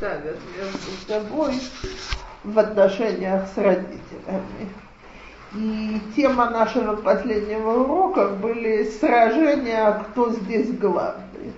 [0.00, 1.60] ставят между собой
[2.42, 4.70] в отношениях с родителями.
[5.54, 11.52] И тема нашего последнего урока были сражения, кто здесь главный.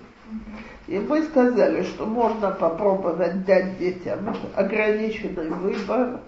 [0.89, 6.21] И мы сказали, что можно попробовать дать детям ограниченный выбор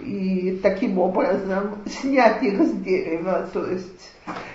[0.00, 4.12] и таким образом снять их с дерева, то есть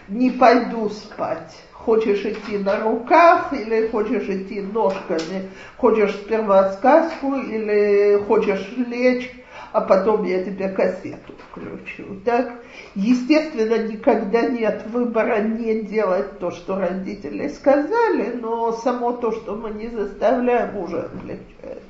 [0.08, 1.56] не пойду спать.
[1.72, 9.32] Хочешь идти на руках или хочешь идти ножками, хочешь сперва сказку или хочешь лечь
[9.72, 12.20] а потом я тебе кассету включу.
[12.26, 12.54] Так,
[12.96, 19.72] естественно, никогда нет выбора не делать то, что родители сказали, но само то, что мы
[19.72, 21.84] не заставляем, уже облегчает.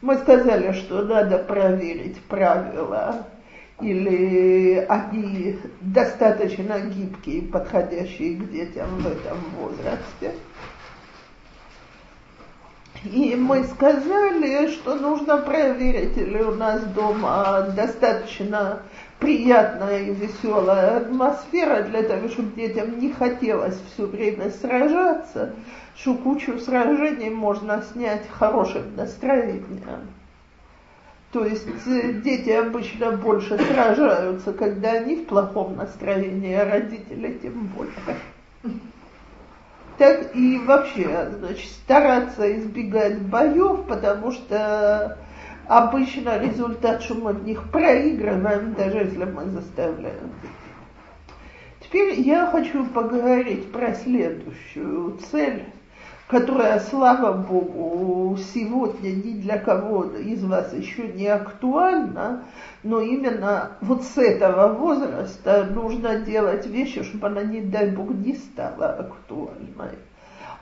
[0.00, 3.26] Мы сказали, что надо проверить правила,
[3.80, 10.34] или они достаточно гибкие, подходящие к детям в этом возрасте.
[13.04, 18.82] И мы сказали, что нужно проверить, или у нас дома достаточно
[19.18, 25.54] приятная и веселая атмосфера для того, чтобы детям не хотелось все время сражаться,
[25.96, 30.08] что кучу сражений можно снять хорошим настроением.
[31.32, 37.66] То есть э, дети обычно больше сражаются, когда они в плохом настроении, а родители тем
[37.76, 38.16] более
[39.98, 45.18] так и вообще, значит, стараться избегать боев, потому что
[45.68, 50.32] обычно результат, что мы в них проигрываем, даже если мы заставляем
[51.80, 55.64] Теперь я хочу поговорить про следующую цель
[56.28, 62.44] которая, слава Богу, сегодня ни для кого из вас еще не актуальна,
[62.82, 68.34] но именно вот с этого возраста нужно делать вещи, чтобы она, не дай Бог, не
[68.34, 69.98] стала актуальной.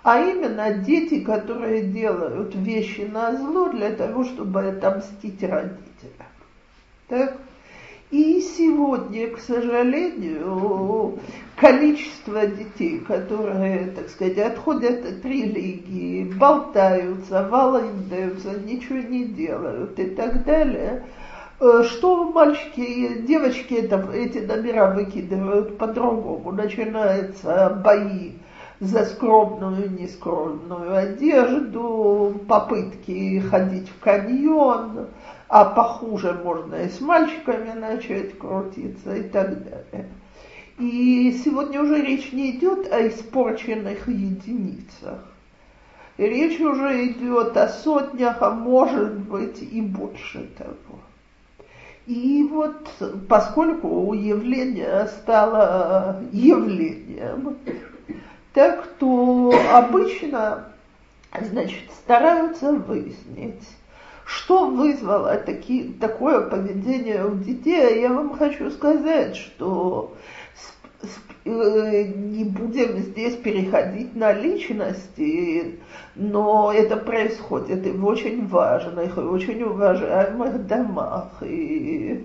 [0.06, 6.30] А именно дети, которые делают вещи на зло для того, чтобы отомстить родителям.
[7.08, 7.36] Так?
[8.12, 11.18] И сегодня, к сожалению,
[11.56, 20.44] количество детей, которые, так сказать, отходят от религии, болтаются, валандаются, ничего не делают и так
[20.44, 21.04] далее,
[21.58, 26.52] э, что мальчики девочки это, эти номера выкидывают по-другому.
[26.52, 28.34] Начинаются бои
[28.80, 35.06] за скромную и нескромную одежду, попытки ходить в каньон,
[35.48, 40.08] а похуже можно и с мальчиками начать крутиться и так далее.
[40.78, 45.20] И сегодня уже речь не идет о испорченных единицах.
[46.18, 51.00] Речь уже идет о сотнях, а может быть и больше того.
[52.06, 52.88] И вот
[53.28, 57.56] поскольку явление стало явлением,
[58.56, 60.64] так то обычно
[61.42, 63.68] значит, стараются выяснить,
[64.24, 68.00] что вызвало таки, такое поведение у детей?
[68.00, 70.16] Я вам хочу сказать, что
[71.44, 75.78] э, не будем здесь переходить на личности,
[76.14, 81.42] но это происходит и в очень важных, и очень уважаемых домах.
[81.42, 82.24] И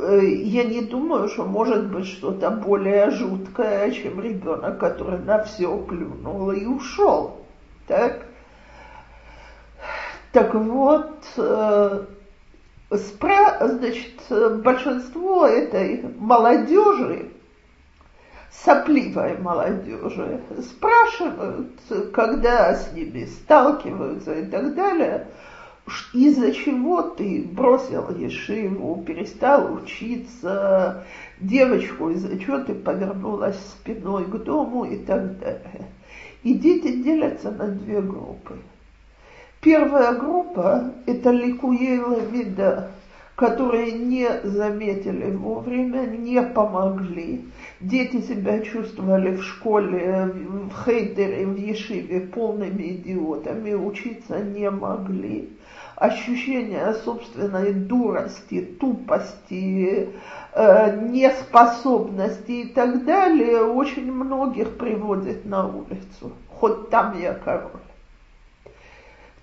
[0.00, 6.50] я не думаю, что может быть что-то более жуткое, чем ребенок, который на все плюнул
[6.50, 7.38] и ушел.
[7.86, 8.26] Так?
[10.32, 12.04] Так вот, э,
[12.96, 17.30] спра, значит, большинство этой молодежи,
[18.50, 21.72] сопливой молодежи, спрашивают,
[22.14, 25.26] когда с ними сталкиваются и так далее,
[26.12, 31.04] из-за чего ты бросил Ешиву, перестал учиться,
[31.40, 35.86] девочку, из-за чего ты повернулась спиной к дому и так далее.
[36.42, 38.56] И дети делятся на две группы–
[39.62, 42.90] Первая группа– это ликуела вида,
[43.36, 47.44] которые не заметили вовремя, не помогли.
[47.78, 55.48] Дети себя чувствовали в школе, в хейтере, в ешиве полными идиотами, учиться не могли.
[56.02, 60.08] Ощущение собственной дурости, тупости,
[60.52, 66.32] э, неспособности и так далее очень многих приводит на улицу.
[66.48, 67.70] Хоть там я король.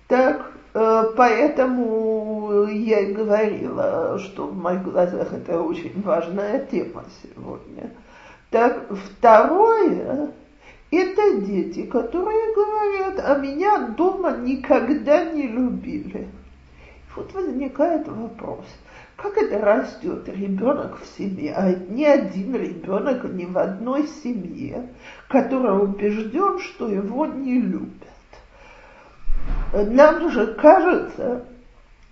[0.06, 7.90] Так, э, поэтому я и говорила, что в моих глазах это очень важная тема сегодня.
[8.50, 10.30] Так, второе,
[10.90, 16.28] это дети, которые говорят, а меня дома никогда не любили.
[17.16, 18.64] Вот возникает вопрос,
[19.16, 24.88] как это растет ребенок в семье, а ни один ребенок ни в одной семье,
[25.28, 27.90] который убежден, что его не любят.
[29.72, 31.44] Нам же кажется,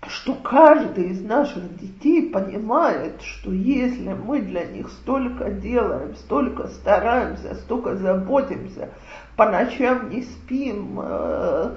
[0.07, 7.55] что каждый из наших детей понимает, что если мы для них столько делаем, столько стараемся,
[7.55, 8.89] столько заботимся,
[9.35, 11.75] по ночам не спим, э,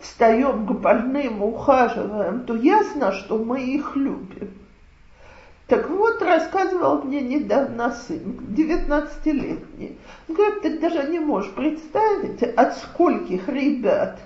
[0.00, 4.50] встаем к больным, ухаживаем, то ясно, что мы их любим.
[5.66, 9.98] Так вот, рассказывал мне недавно сын, 19-летний.
[10.28, 14.18] Он говорит, ты даже не можешь представить, от скольких ребят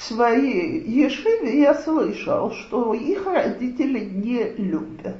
[0.00, 5.18] в своей ешиве я слышал, что их родители не любят.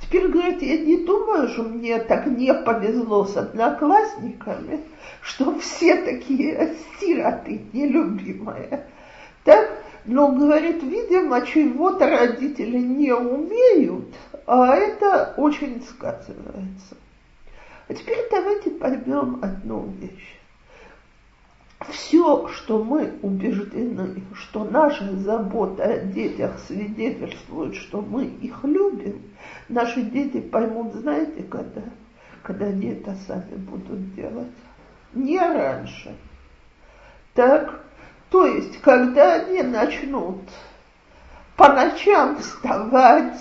[0.00, 4.80] Теперь, говорит, я не думаю, что мне так не повезло с одноклассниками,
[5.22, 8.86] что все такие сироты нелюбимые.
[9.46, 9.78] Так?
[10.04, 14.14] Но, говорит, видимо, чего-то родители не умеют,
[14.46, 16.96] а это очень сказывается.
[17.88, 20.36] А теперь давайте поймем одну вещь.
[21.90, 29.22] Все, что мы убеждены, что наша забота о детях свидетельствует, что мы их любим,
[29.68, 31.82] наши дети поймут, знаете, когда?
[32.42, 34.48] Когда они это сами будут делать.
[35.14, 36.16] Не раньше.
[37.34, 37.85] Так,
[38.30, 40.40] то есть, когда они начнут
[41.56, 43.40] по ночам вставать,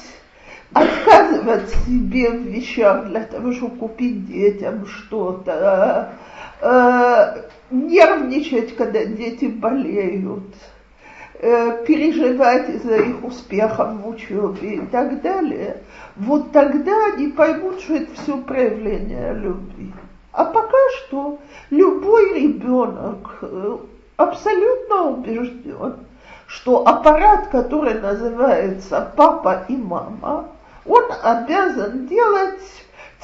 [0.74, 6.14] отказывать себе в вещах для того, чтобы купить детям что-то,
[6.62, 7.42] э,
[7.72, 10.54] нервничать, когда дети болеют,
[11.40, 15.78] э, переживать из-за их успехов в учебе и так далее,
[16.16, 19.94] вот тогда они поймут, что это все проявление любви.
[20.32, 21.40] А пока что
[21.70, 23.78] любой ребенок э,
[24.18, 25.96] абсолютно убежден,
[26.48, 30.50] что аппарат, который называется папа и мама,
[30.86, 32.62] он обязан делать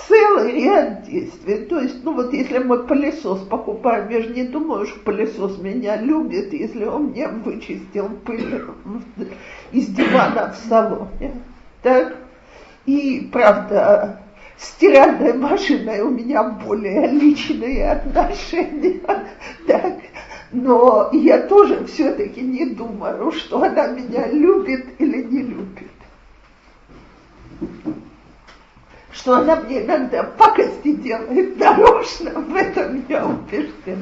[0.08, 1.66] целый ряд действий.
[1.66, 5.98] То есть, ну вот если мы пылесос покупаем, я же не думаю, что пылесос меня
[5.98, 8.66] любит, если он мне вычистил пыль
[9.72, 11.34] из дивана в салоне.
[11.82, 12.16] Так?
[12.86, 14.22] И, правда,
[14.58, 19.02] стиральной машиной у меня более личные отношения.
[19.68, 19.94] Так?
[20.51, 25.92] Но я тоже все-таки не думаю, что она меня любит или не любит.
[29.13, 34.01] Что она мне иногда пакости делает нарочно, в этом я убеждена.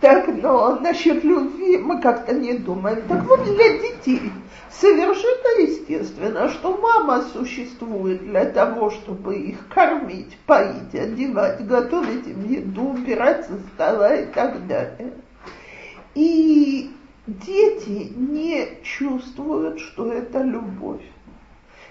[0.00, 3.02] Так, но насчет любви мы как-то не думаем.
[3.08, 4.30] Так вот, для детей
[4.70, 12.90] совершенно естественно, что мама существует для того, чтобы их кормить, поить, одевать, готовить им еду,
[12.90, 15.12] убирать со стола и так далее.
[16.16, 16.90] И
[17.26, 21.02] дети не чувствуют, что это любовь.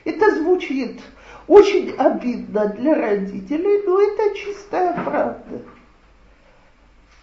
[0.04, 1.00] Это звучит
[1.48, 5.62] очень обидно для родителей, но это чистая правда.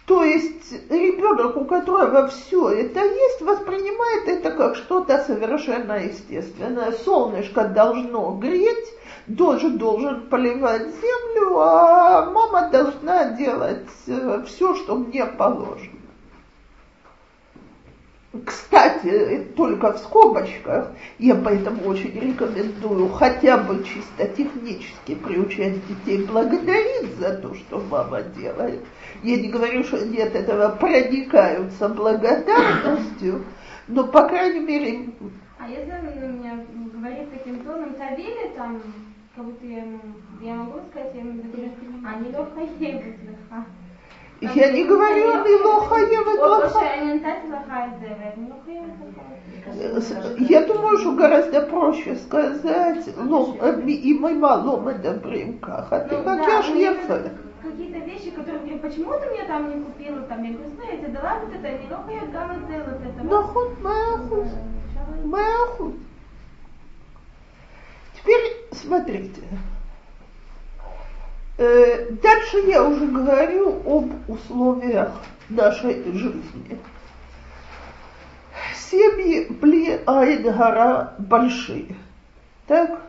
[0.05, 6.93] То есть ребенок, у которого все это есть, воспринимает это как что-то совершенно естественное.
[6.93, 8.93] Солнышко должно греть,
[9.27, 16.02] дождь должен поливать землю, а мама должна делать э, все, что мне положено.
[18.45, 27.15] Кстати, только в скобочках, я поэтому очень рекомендую хотя бы чисто технически приучать детей благодарить
[27.19, 28.79] за то, что мама делает.
[29.21, 33.43] Я не говорю, что от этого проникаются благодарностью,
[33.87, 35.09] но, по крайней мере...
[35.59, 38.81] А если он у меня говорит таким тоном Тавили, там,
[39.35, 39.85] как будто я,
[40.41, 41.71] я могу сказать, я ему говорю,
[42.03, 43.15] а не легко ебут
[44.55, 46.79] я не говорю милоха еведлоха.
[50.39, 53.55] Я думаю, что гораздо проще сказать, ну,
[53.87, 56.61] и мы мало мы добрим как, а ты как я
[57.61, 60.97] Какие-то вещи, которые говорю, почему ты мне там не купила, там, я говорю, смотри, я
[60.97, 63.23] тебе дала вот это, милоха я гамма вот это.
[63.23, 64.49] Нахуй, махус,
[65.23, 65.93] махус.
[68.15, 69.41] Теперь смотрите.
[71.57, 75.11] Э, дальше я уже говорю об условиях
[75.49, 76.79] нашей жизни.
[78.75, 81.95] Семьи Бли Айдгара большие.
[82.65, 83.01] Так?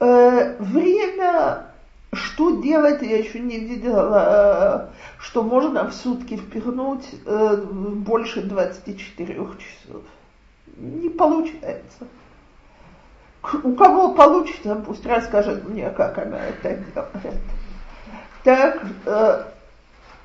[0.00, 1.66] Э, время,
[2.14, 10.02] что делать, я еще не видела, э, что можно в сутки впихнуть больше 24 часов.
[10.78, 12.06] Не получается.
[13.64, 17.40] У кого получится, пусть расскажет мне, как она это делает.
[18.44, 19.44] Так, э,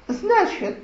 [0.08, 0.78] значит,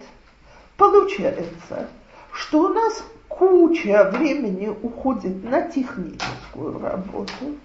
[0.77, 1.87] получается,
[2.31, 7.55] что у нас куча времени уходит на техническую работу,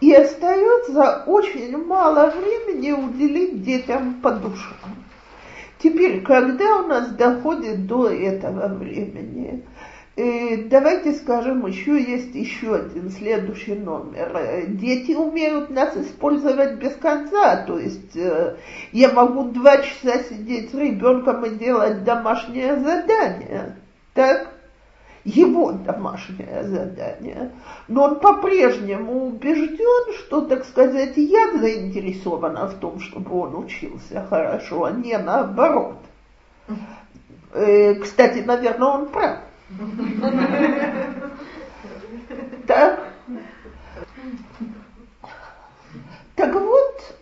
[0.00, 5.04] и остается очень мало времени уделить детям по душам.
[5.78, 9.62] Теперь, когда у нас доходит до этого времени,
[10.16, 14.64] И давайте скажем, еще есть еще один следующий номер.
[14.66, 17.58] Дети умеют нас использовать без конца.
[17.66, 18.56] То есть э,
[18.92, 23.76] я могу два часа сидеть с ребенком и делать домашнее задание.
[24.14, 24.54] Так?
[25.24, 27.52] Его домашнее задание.
[27.86, 34.84] Но он по-прежнему убежден, что, так сказать, я заинтересована в том, чтобы он учился хорошо,
[34.84, 35.98] а не наоборот.
[37.52, 39.40] Э, кстати, наверное, он прав.
[42.66, 43.00] Так.
[46.36, 47.16] Так вот,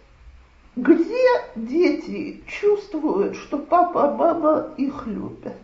[0.76, 1.24] где
[1.54, 5.56] дети чувствуют, что папа, мама их любят?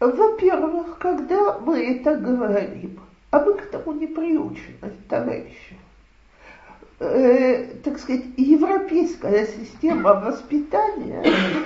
[0.00, 5.76] Во-первых, когда мы это говорим, а мы к тому не приучены, товарищи.
[7.00, 11.24] Э, так сказать, европейская система воспитания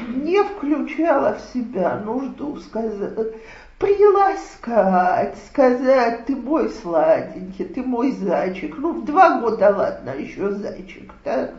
[0.08, 3.34] не включала в себя нужду сказать,
[3.78, 8.76] приласкать, сказать, ты мой сладенький, ты мой зайчик.
[8.78, 11.50] Ну, в два года, ладно, еще зайчик, да?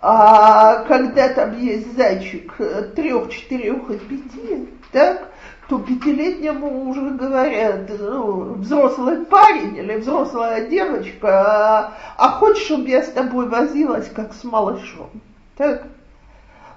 [0.00, 2.56] А когда там есть зайчик
[2.94, 5.28] трех, четырех и пяти, так,
[5.68, 13.02] то пятилетнему уже говорят, ну, взрослый парень или взрослая девочка, а, а хочешь, чтобы я
[13.02, 15.10] с тобой возилась, как с малышом.
[15.56, 15.86] Так?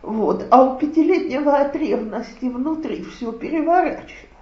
[0.01, 0.45] Вот.
[0.51, 4.32] А у пятилетнего от ревности внутри все переворачивается.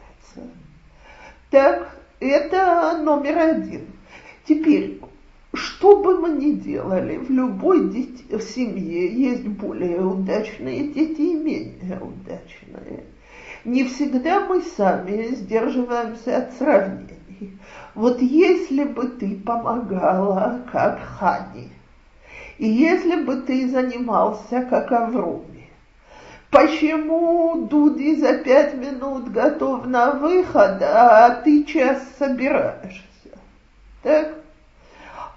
[1.52, 3.88] Так, это номер один.
[4.48, 5.02] Теперь,
[5.54, 11.34] что бы мы ни делали, в любой дети, в семье есть более удачные дети и
[11.34, 13.04] менее удачные.
[13.66, 17.60] Не всегда мы сами сдерживаемся от сравнений.
[17.96, 21.68] Вот если бы ты помогала, как Хани,
[22.60, 25.51] и если бы ты занимался, как Авроми,
[26.52, 33.06] Почему Дуди за пять минут готов на выход, а ты час собираешься?
[34.04, 34.34] Так?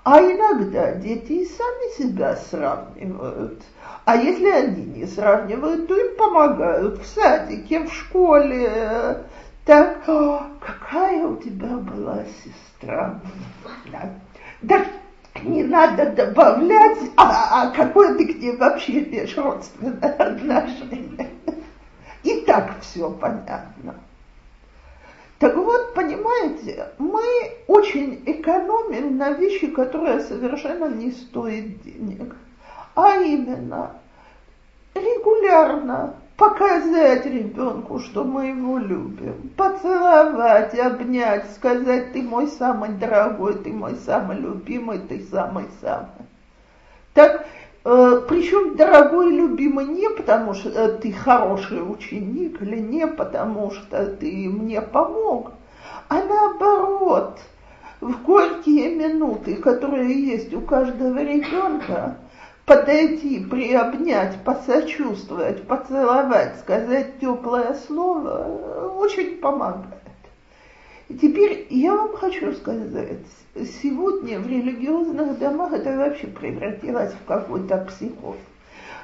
[0.02, 3.62] А иногда дети сами себя сравнивают.
[4.04, 9.25] А если они не сравнивают, то им помогают в садике, в школе.
[9.64, 13.21] Так, какая у тебя была сестра?
[13.92, 14.11] Да,
[14.62, 14.85] да
[15.42, 21.30] не надо добавлять, а, а какое ты к ней вообще имеешь родственное отношение.
[22.22, 23.96] И так все понятно.
[25.38, 27.22] Так вот, понимаете, мы
[27.66, 32.36] очень экономим на вещи, которые совершенно не стоят денег.
[32.94, 33.90] А именно,
[34.94, 43.72] регулярно показать ребенку, что мы его любим, поцеловать, обнять, сказать, ты мой самый дорогой, ты
[43.72, 46.26] мой самый любимый, ты самый-самый.
[47.12, 47.46] Так,
[47.84, 53.70] э, причем дорогой и любимый не потому, что э, ты хороший ученик, или не потому,
[53.70, 55.52] что ты мне помог,
[56.08, 57.38] а наоборот,
[58.00, 62.16] в горькие минуты, которые есть у каждого ребенка,
[62.66, 70.00] подойти, приобнять, посочувствовать, поцеловать, сказать теплое слово очень помогает.
[71.09, 73.26] И теперь я вам хочу сказать,
[73.83, 78.37] сегодня в религиозных домах это вообще превратилось в какой-то психоз.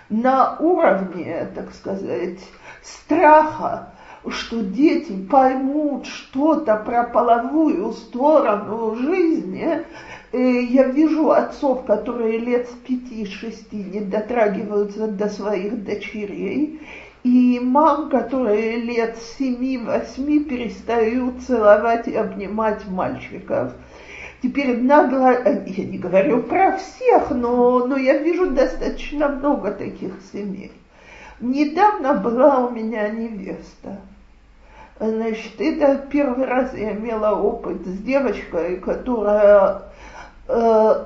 [0.08, 2.40] На уровне, так сказать,
[2.82, 3.92] страха,
[4.28, 9.84] что дети поймут что-то про половую сторону жизни, Э,
[10.32, 16.80] я вижу отцов, которые лет с пяти-шести не дотрагиваются до своих дочерей,
[17.22, 23.72] и мам, которые лет семи-восьми перестают целовать и обнимать мальчиков.
[24.42, 30.14] Теперь нагло, э, я не говорю про всех, но, но я вижу достаточно много таких
[30.32, 30.72] семей.
[31.40, 33.98] Недавно была у меня невеста.
[34.98, 39.89] Значит, это первый раз я имела опыт с девочкой, которая
[40.50, 41.04] э,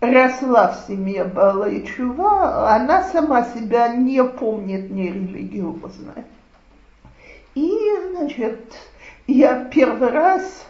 [0.00, 6.24] росла в семье Балайчува, она сама себя не помнит нерелигиозной.
[7.54, 7.76] И,
[8.10, 8.60] значит,
[9.26, 10.66] я первый раз,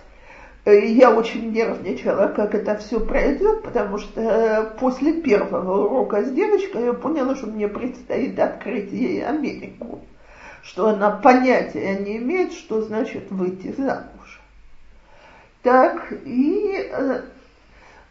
[0.65, 6.31] э, я очень нервничала, как это все пройдет, потому что э, после первого урока с
[6.31, 10.01] девочкой я поняла, что мне предстоит открыть ей Америку,
[10.63, 14.41] что она понятия не имеет, что значит выйти замуж.
[15.63, 16.91] Так, и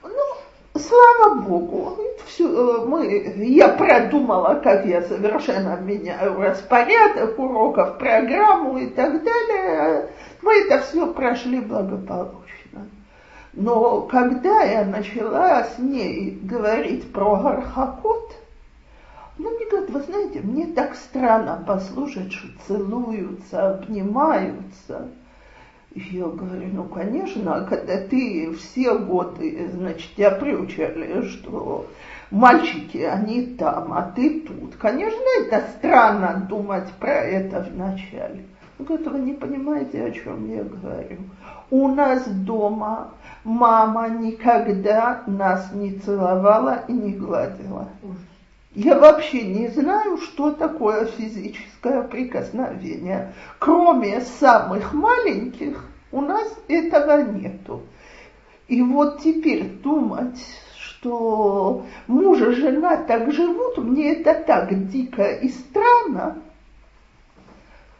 [0.07, 8.87] ну, слава богу, все, мы, я продумала, как я совершенно меняю распорядок уроков, программу и
[8.87, 10.09] так далее.
[10.41, 12.89] Мы это все прошли благополучно.
[13.53, 18.35] Но когда я начала с ней говорить про Гархакот,
[19.39, 25.09] ну, мне говорят, вы знаете, мне так странно послушать, что целуются, обнимаются.
[26.11, 31.87] Я говорю, ну, конечно, а когда ты все годы, значит, тебя приучали, что
[32.29, 34.75] мальчики, они там, а ты тут.
[34.75, 38.45] Конечно, это странно думать про это вначале.
[38.77, 41.17] Вы этого не понимаете, о чем я говорю.
[41.71, 43.13] У нас дома
[43.43, 47.87] мама никогда нас не целовала и не гладила.
[48.77, 53.33] Я вообще не знаю, что такое физическое прикосновение.
[53.57, 57.81] Кроме самых маленьких, у нас этого нету.
[58.67, 60.37] И вот теперь думать,
[60.77, 66.37] что муж и жена так живут, мне это так дико и странно,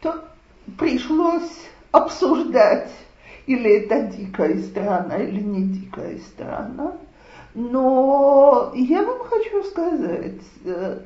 [0.00, 0.26] то
[0.78, 2.92] пришлось обсуждать,
[3.46, 6.98] или это дико и странно, или не дико и странно.
[7.54, 11.00] Но я вам хочу сказать, э,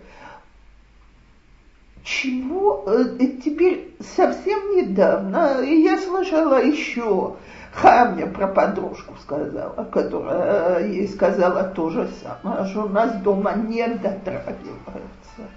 [2.02, 7.36] чего э, теперь совсем недавно я слышала еще
[7.72, 13.86] Хамня про подружку сказала, которая ей сказала то же самое, что у нас дома не
[13.86, 15.48] дотрагиваются.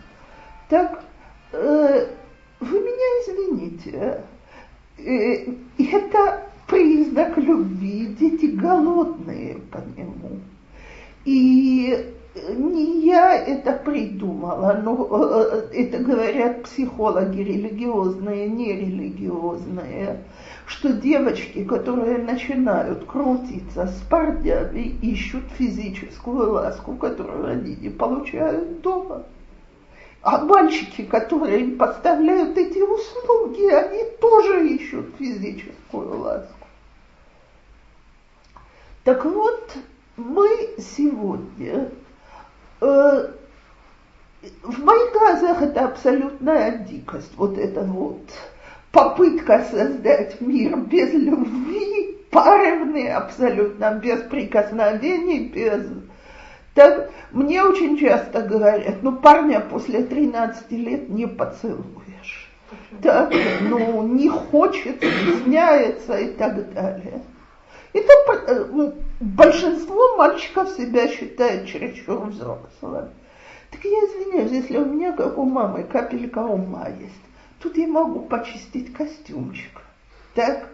[0.69, 1.03] Так,
[1.51, 2.07] э,
[2.61, 4.23] вы меня извините,
[4.97, 10.39] э, это признак любви, дети голодные по нему.
[11.25, 12.15] И
[12.49, 20.23] не я это придумала, но э, это говорят психологи религиозные, нерелигиозные,
[20.67, 29.23] что девочки, которые начинают крутиться с парнями, ищут физическую ласку, которую они не получают дома.
[30.21, 36.67] А мальчики, которые им поставляют эти услуги, они тоже ищут физическую ласку.
[39.03, 39.71] Так вот,
[40.17, 41.89] мы сегодня
[42.81, 43.27] э,
[44.63, 48.21] в моих глазах это абсолютная дикость, вот эта вот
[48.91, 55.85] попытка создать мир без любви, порывный абсолютно, без прикосновений, без...
[56.73, 62.51] Так, мне очень часто говорят, ну парня после 13 лет не поцелуешь.
[63.01, 67.21] Так, ну не хочет, стесняется и так далее.
[67.95, 73.09] Это э, ну, большинство мальчиков себя считает чересчур взрослым.
[73.71, 77.13] Так я извиняюсь, если у меня, как у мамы, капелька ума есть,
[77.61, 79.81] тут я могу почистить костюмчик.
[80.33, 80.67] Так?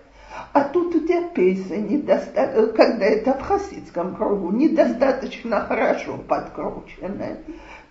[0.54, 2.42] А тут у тебя пейсы, недоста...
[2.42, 7.38] Э, когда это в хасидском кругу, недостаточно хорошо подкручены.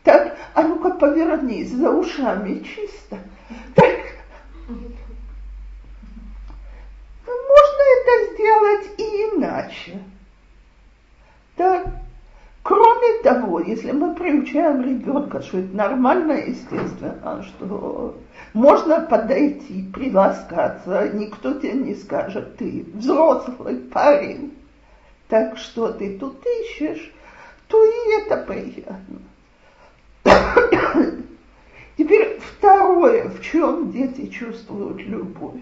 [0.03, 3.19] Так, а ну-ка повернись, за ушами чисто.
[3.77, 4.01] Так,
[8.11, 9.99] можно сделать и иначе.
[11.57, 11.87] Так,
[12.62, 18.16] кроме того, если мы приучаем ребенка, что это нормально, естественно, что
[18.55, 24.55] можно подойти, приласкаться, никто тебе не скажет, ты взрослый парень,
[25.29, 27.12] так что ты тут ищешь,
[27.68, 29.18] то и это приятно.
[31.96, 35.61] Теперь второе, в чем дети чувствуют любовь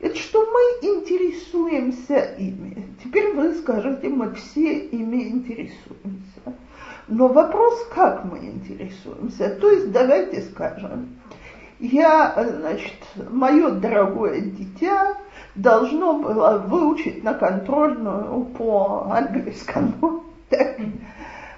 [0.00, 2.88] это что мы интересуемся ими.
[3.04, 6.56] Теперь вы скажете, мы все ими интересуемся.
[7.08, 9.50] Но вопрос, как мы интересуемся.
[9.60, 11.16] То есть давайте скажем,
[11.80, 12.96] я, значит,
[13.30, 15.16] мое дорогое дитя
[15.54, 20.24] должно было выучить на контрольную по английскому.
[20.50, 20.80] Так,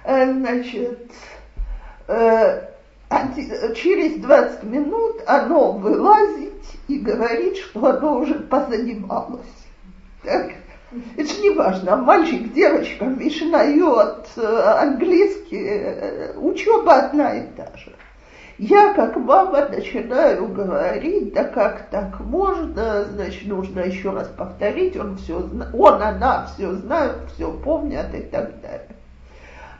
[0.05, 1.11] э, значит,
[2.07, 2.72] э,
[3.75, 6.53] через 20 минут оно вылазит
[6.89, 9.41] и говорит, что оно уже позанималось.
[10.23, 10.53] Так?
[11.17, 17.93] Это же не важно, мальчик, девочка, мишнает английский, э, учеба одна и та же.
[18.59, 25.17] Я, как мама, начинаю говорить, да как так можно, значит, нужно еще раз повторить, он
[25.17, 28.92] все, он, она все знают, все помнят и так далее.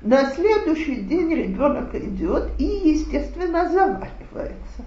[0.03, 4.83] На следующий день ребенок идет и, естественно, заваливается.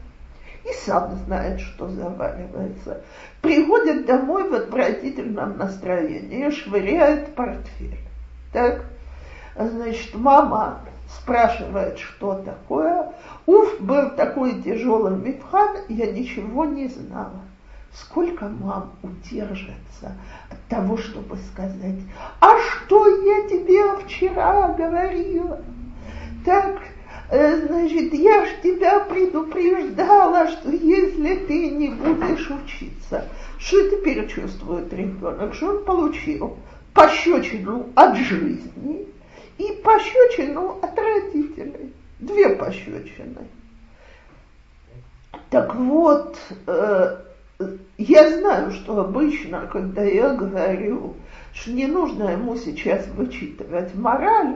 [0.65, 3.01] И сам знает, что заваливается.
[3.41, 7.97] Приходит домой в отвратительном настроении, швыряет портфель.
[8.51, 8.83] Так,
[9.57, 13.13] значит, мама спрашивает, что такое.
[13.45, 17.44] Уф, был такой тяжелый митхан, я ничего не знала.
[17.95, 20.17] Сколько мам удержится
[20.49, 21.99] от того, чтобы сказать,
[22.41, 25.61] а что я тебе вчера говорила?
[26.43, 26.77] Так,
[27.29, 34.91] э, значит, я ж тебя предупреждала, что если ты не будешь учиться, что теперь чувствует
[34.91, 35.53] ребенок?
[35.53, 36.57] Что он получил
[36.93, 39.07] пощечину от жизни
[39.57, 41.93] и пощечину от родителей.
[42.19, 43.47] Две пощечины.
[45.49, 47.17] Так вот, э,
[47.97, 51.15] я знаю, что обычно, когда я говорю,
[51.53, 54.55] что не нужно ему сейчас вычитывать мораль,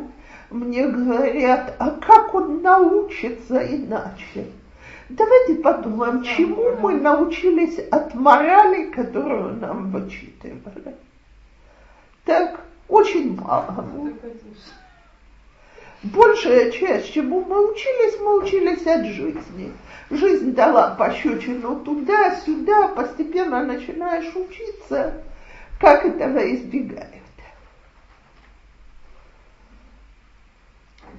[0.50, 4.48] мне говорят, а как он научится иначе?
[5.10, 10.96] Давайте подумаем, чему мы научились от морали, которую нам вычитывали.
[12.26, 13.86] Так, очень мало.
[16.02, 19.74] Большая часть, чему мы учились, мы учились от жизни.
[20.10, 25.22] Жизнь дала пощечину туда-сюда, постепенно начинаешь учиться,
[25.80, 27.20] как этого избегать.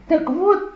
[0.09, 0.73] Так вот,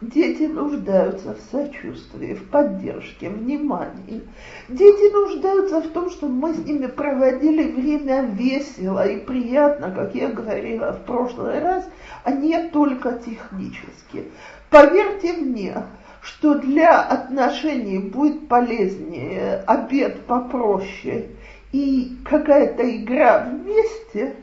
[0.00, 4.22] дети нуждаются в сочувствии, в поддержке, внимании.
[4.68, 10.28] Дети нуждаются в том, чтобы мы с ними проводили время весело и приятно, как я
[10.28, 11.88] говорила в прошлый раз,
[12.24, 14.30] а не только технически.
[14.70, 15.74] Поверьте мне,
[16.20, 21.28] что для отношений будет полезнее обед попроще
[21.72, 24.36] и какая-то игра вместе,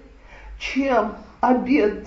[0.59, 2.05] чем обед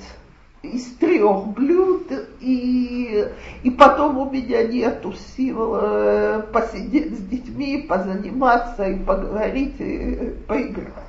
[0.72, 3.29] из трех блюд, и,
[3.62, 11.05] и потом у меня нету сил э, посидеть с детьми, позаниматься и поговорить, и поиграться.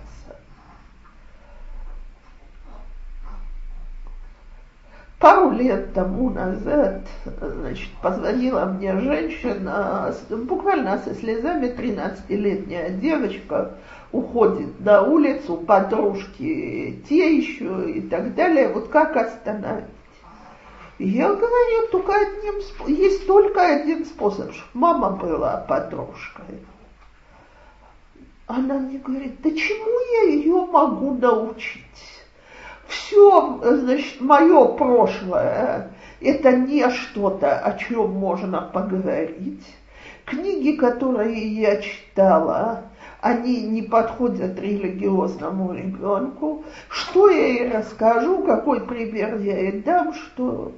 [5.20, 13.72] Пару лет тому назад, значит, позвонила мне женщина, буквально со слезами, 13-летняя девочка,
[14.16, 18.70] уходит на улицу, подружки те еще и так далее.
[18.70, 19.86] Вот как остановить?
[20.98, 22.56] Я говорю, только одним,
[22.88, 26.60] есть только один способ, мама была подружкой.
[28.48, 31.82] Она мне говорит, да чему я ее могу научить?
[32.88, 39.66] Все, значит, мое прошлое, это не что-то, о чем можно поговорить.
[40.24, 42.84] Книги, которые я читала,
[43.26, 46.64] они не подходят религиозному ребенку.
[46.90, 50.74] Что я ей расскажу, какой пример я ей дам, что...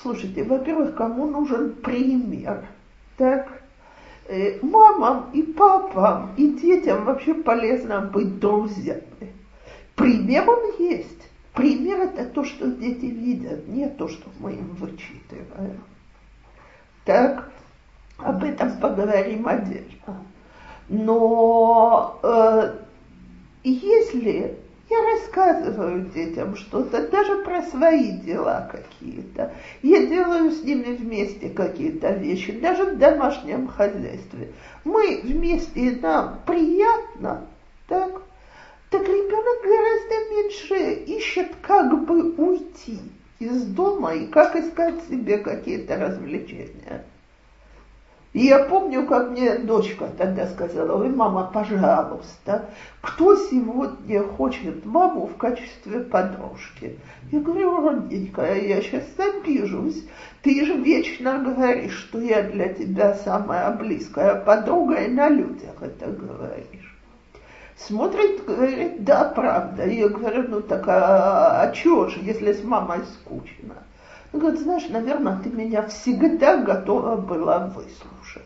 [0.00, 2.64] Слушайте, во-первых, кому нужен пример?
[3.18, 3.48] Так,
[4.28, 9.34] э, мамам и папам и детям вообще полезно быть друзьями.
[9.94, 11.28] Пример он есть.
[11.52, 15.82] Пример это то, что дети видят, не то, что мы им вычитываем.
[17.04, 17.52] Так,
[18.16, 20.24] об этом поговорим отдельно.
[20.90, 22.74] Но э,
[23.62, 24.58] если
[24.90, 32.10] я рассказываю детям что-то, даже про свои дела какие-то, я делаю с ними вместе какие-то
[32.14, 34.50] вещи, даже в домашнем хозяйстве,
[34.82, 37.46] мы вместе, и нам приятно,
[37.86, 38.22] так,
[38.90, 42.98] так ребенок гораздо меньше ищет, как бы уйти
[43.38, 47.04] из дома и как искать себе какие-то развлечения.
[48.32, 52.66] И я помню, как мне дочка тогда сказала, ой, мама, пожалуйста,
[53.00, 56.96] кто сегодня хочет маму в качестве подружки?
[57.32, 60.04] Я говорю, родненькая, я сейчас обижусь.
[60.42, 66.06] Ты же вечно говоришь, что я для тебя самая близкая подруга, и на людях это
[66.06, 66.96] говоришь.
[67.76, 69.86] Смотрит, говорит, да, правда.
[69.86, 73.74] Я говорю, ну так а, а чего же, если с мамой скучно?
[74.32, 78.42] Он говорит, знаешь, наверное, ты меня всегда готова была выслушать.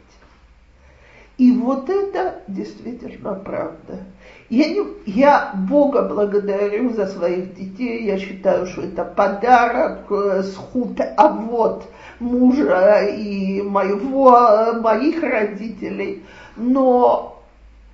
[1.36, 4.04] И вот это действительно правда.
[4.50, 8.04] Я, не, я Бога благодарю за своих детей.
[8.04, 16.24] Я считаю, что это подарок, э, схуд, а вот мужа и моего, моих родителей.
[16.56, 17.42] Но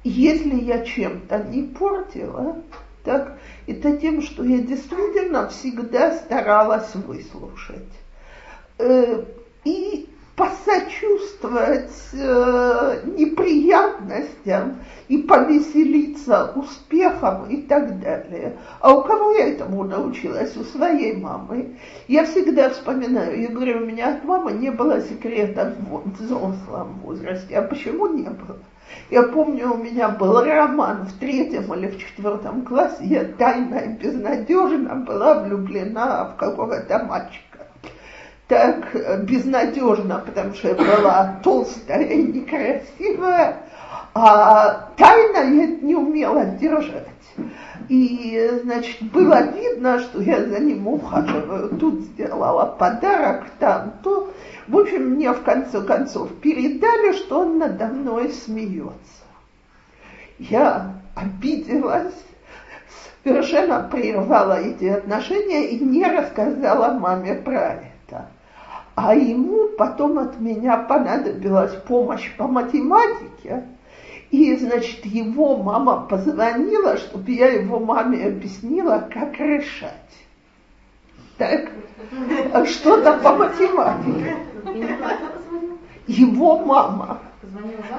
[0.05, 2.57] если я чем-то не портила,
[3.05, 7.89] так, это тем, что я действительно всегда старалась выслушать.
[8.79, 9.25] Э,
[9.65, 10.09] и
[10.41, 18.57] посочувствовать э, неприятностям и повеселиться успехом и так далее.
[18.81, 20.57] А у кого я этому научилась?
[20.57, 21.77] У своей мамы.
[22.09, 27.59] Я всегда вспоминаю, я говорю, у меня от мамы не было секрета в взрослом возрасте.
[27.59, 28.57] А почему не было?
[29.11, 33.89] Я помню, у меня был роман в третьем или в четвертом классе, я тайно и
[33.89, 37.67] безнадежно была влюблена в какого-то мальчика.
[38.47, 43.57] Так безнадежно, потому что я была толстая и некрасивая,
[44.15, 47.07] а тайно я не умела держать.
[47.89, 51.71] И, значит, было видно, что я за ним ухаживаю.
[51.77, 54.33] Тут сделала подарок, там то.
[54.69, 59.25] В общем, мне в конце концов передали, что он надо мной смеется.
[60.39, 62.15] Я обиделась,
[63.25, 68.27] совершенно прервала эти отношения и не рассказала маме про это.
[68.95, 73.65] А ему потом от меня понадобилась помощь по математике,
[74.31, 79.93] И, значит, его мама позвонила, чтобы я его маме объяснила, как решать.
[81.37, 81.71] Так,
[82.67, 84.37] что-то по математике.
[86.07, 87.19] Его мама.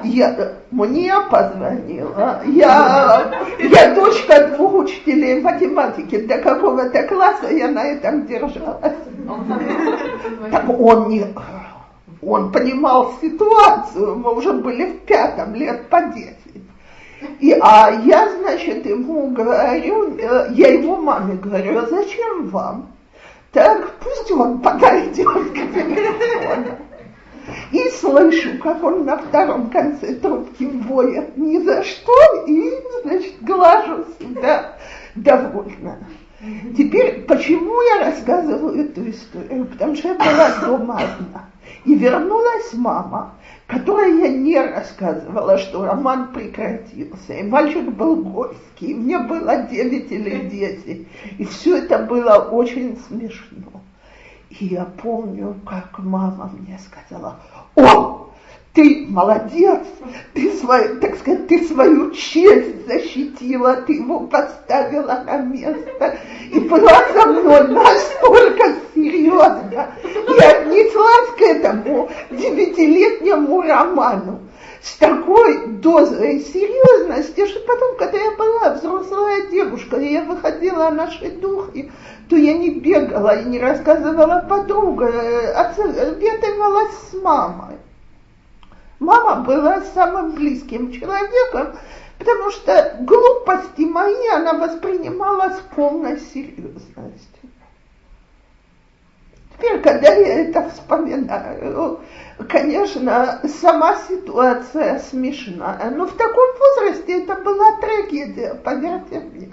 [0.04, 2.40] Я, мне позвонила.
[2.46, 6.20] Я, я дочка двух учителей математики.
[6.26, 8.96] До какого-то класса я на этом держалась.
[10.50, 11.26] Так он не...
[12.22, 16.36] Он понимал ситуацию, мы уже были в пятом, лет по десять.
[17.40, 22.92] И, а я, значит, ему говорю, э, я его маме говорю, а зачем вам?
[23.52, 26.78] Так, пусть он подойдет к телефону.
[27.72, 34.04] И слышу, как он на втором конце трубки воет ни за что, и, значит, глажу
[34.18, 34.76] себя
[35.16, 35.98] довольна.
[36.76, 39.66] Теперь, почему я рассказываю эту историю?
[39.66, 41.51] Потому что я была дома одна.
[41.84, 43.34] И вернулась мама,
[43.66, 47.34] которой я не рассказывала, что роман прекратился.
[47.34, 51.08] И мальчик был горький, мне было 9 или 10.
[51.38, 53.80] И все это было очень смешно.
[54.50, 57.38] И я помню, как мама мне сказала,
[57.74, 58.31] о,
[58.74, 59.82] ты молодец,
[60.32, 66.16] ты свою, так сказать, ты свою честь защитила, ты его поставила на место
[66.50, 74.40] и была со мной настолько серьезно и отнеслась к этому девятилетнему роману
[74.82, 81.06] с такой дозой серьезности, что потом, когда я была взрослая девушка, и я выходила на
[81.06, 81.92] наши духи,
[82.28, 85.12] то я не бегала и не рассказывала подруга,
[85.54, 87.76] а советовалась с мамой.
[89.02, 91.76] Мама была самым близким человеком,
[92.20, 97.50] потому что глупости мои она воспринимала с полной серьезностью.
[99.56, 101.98] Теперь, когда я это вспоминаю,
[102.48, 109.50] конечно, сама ситуация смешная, но в таком возрасте это была трагедия, поверьте мне.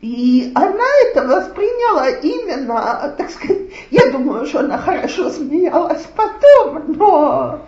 [0.00, 7.66] И она это восприняла именно, так сказать, я думаю, что она хорошо смеялась потом, но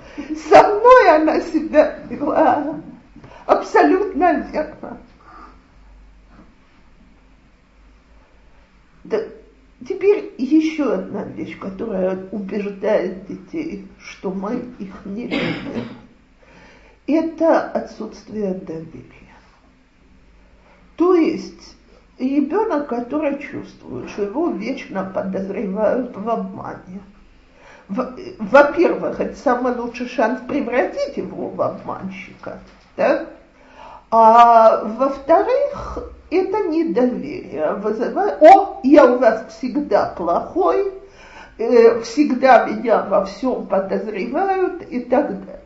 [0.51, 2.81] со мной она себя вела
[3.47, 4.99] абсолютно верно.
[9.05, 9.21] Да,
[9.89, 15.89] теперь еще одна вещь, которая убеждает детей, что мы их не любим.
[17.07, 19.15] Это отсутствие доверия.
[20.97, 21.78] То есть
[22.19, 27.01] ребенок, который чувствует, что его вечно подозревают в обмане.
[27.89, 32.59] Во-первых, это самый лучший шанс превратить его в обманщика.
[32.97, 33.27] Да?
[34.11, 40.93] А во-вторых, это недоверие вызывает, о, я у вас всегда плохой,
[41.57, 45.59] э, всегда меня во всем подозревают и так далее.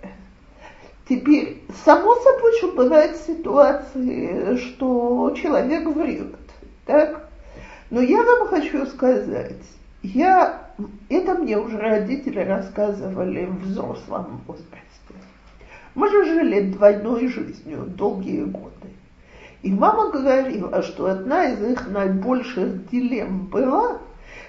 [1.08, 6.34] Теперь, само собой, что бывают ситуации, что человек врет.
[6.86, 7.28] Так?
[7.90, 9.62] Но я вам хочу сказать,
[10.02, 10.70] я,
[11.08, 14.78] это мне уже родители рассказывали в взрослом возрасте.
[15.94, 18.88] Мы же жили двойной жизнью долгие годы.
[19.62, 23.98] И мама говорила, что одна из их наибольших дилемм была,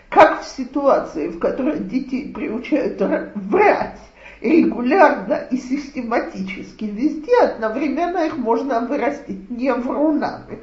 [0.10, 3.00] как в ситуации, в которой детей приучают
[3.36, 4.00] врать
[4.41, 10.60] регулярно и систематически везде, одновременно их можно вырастить не врунами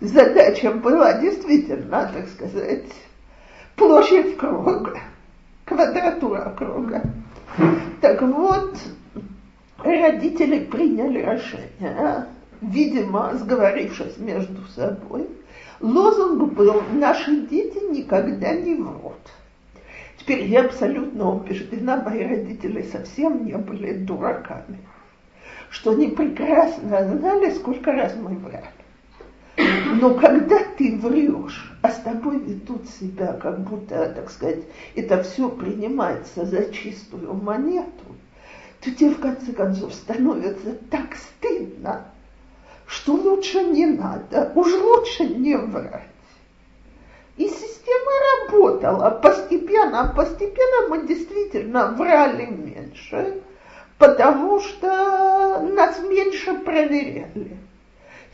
[0.00, 2.86] задача была действительно, так сказать,
[3.76, 4.98] площадь круга,
[5.64, 7.02] квадратура круга.
[8.00, 8.76] Так вот,
[9.78, 12.26] родители приняли решение,
[12.60, 15.28] видимо, сговорившись между собой,
[15.80, 19.18] лозунг был «Наши дети никогда не врут».
[20.18, 24.78] Теперь я абсолютно убеждена, мои родители совсем не были дураками,
[25.70, 28.79] что они прекрасно знали, сколько раз мы врали.
[30.00, 34.62] Но когда ты врешь, а с тобой ведут себя, как будто, так сказать,
[34.94, 38.04] это все принимается за чистую монету,
[38.80, 42.06] то тебе в конце концов становится так стыдно,
[42.86, 46.06] что лучше не надо, уж лучше не врать.
[47.36, 48.10] И система
[48.42, 53.42] работала постепенно, постепенно мы действительно врали меньше,
[53.98, 57.58] потому что нас меньше проверяли.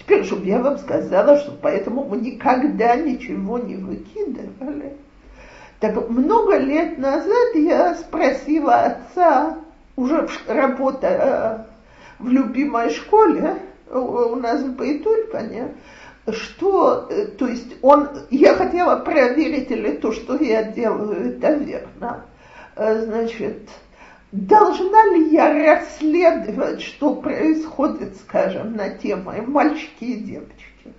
[0.07, 4.97] Чтобы я вам сказала, что поэтому мы никогда ничего не выкидывали.
[5.81, 9.59] Так много лет назад я спросила отца,
[9.97, 11.59] уже работая э,
[12.19, 13.57] в любимой школе,
[13.90, 15.75] у нас в Байтульпане,
[16.33, 22.25] что, э, то есть он, я хотела проверить, или то, что я делаю, это верно.
[22.75, 23.69] Э, значит,
[24.33, 30.93] должна ли я расследовать, что происходит, скажем, на тему мальчики и девочки?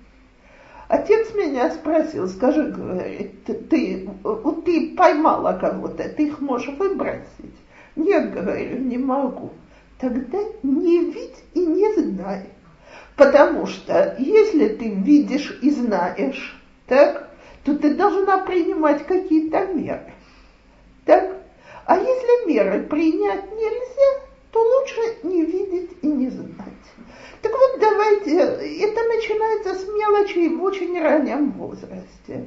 [0.88, 7.56] Отец меня спросил, скажи, говорит, ты, вот ты поймала кого-то, ты их можешь выбросить?
[7.98, 9.52] Нет, говорю, не могу.
[10.00, 12.44] Тогда не видь и не знай.
[13.16, 17.30] Потому что если ты видишь и знаешь, так,
[17.64, 20.14] то ты должна принимать какие-то меры.
[21.04, 21.37] Так?
[21.88, 24.22] А если меры принять нельзя,
[24.52, 26.52] то лучше не видеть и не знать.
[27.42, 32.46] Так вот, давайте, это начинается с мелочей в очень раннем возрасте.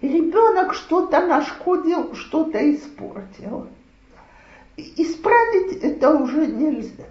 [0.00, 3.68] Ребенок что-то нашкодил, что-то испортил.
[4.76, 7.04] Исправить это уже нельзя.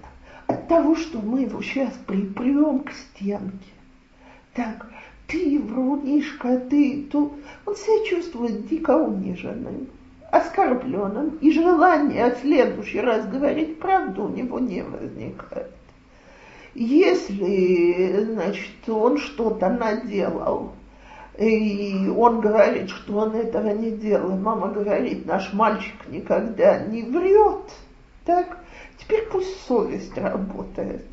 [0.47, 3.71] От того, что мы его сейчас припрем к стенке.
[4.53, 4.87] Так,
[5.27, 7.31] ты врунишка, ты то...
[7.65, 9.87] Он себя чувствует дико униженным,
[10.31, 15.71] оскорбленным, и желание в следующий раз говорить правду у него не возникает.
[16.73, 20.71] Если, значит, он что-то наделал,
[21.37, 27.69] и он говорит, что он этого не делал, мама говорит, наш мальчик никогда не врет,
[28.25, 28.57] так,
[28.97, 31.05] теперь пусть совесть работает.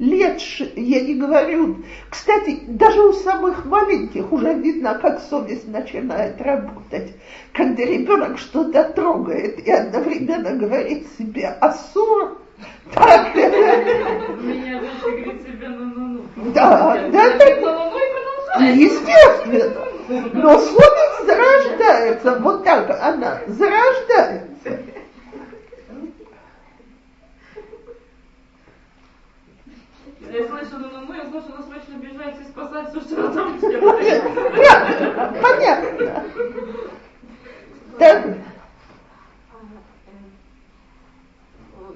[0.00, 0.40] Лет,
[0.76, 1.76] я не говорю,
[2.08, 7.12] кстати, даже у самых маленьких уже видно, как совесть начинает работать.
[7.52, 12.38] Когда ребенок что-то трогает и одновременно говорит себе «Асур»,
[12.94, 13.34] так.
[13.34, 16.22] Меня дочь говорит себе ну-ну-ну.
[16.54, 18.64] Да, да, да.
[18.64, 19.84] Естественно.
[20.32, 22.38] Но совесть зарождается.
[22.40, 24.80] Вот так она зарождается.
[30.30, 34.22] Я слышу ну-ну-ну, я слышу, надо срочно бежать и спасать все, что там делает.
[35.42, 36.24] Понятно.
[37.98, 38.24] Так.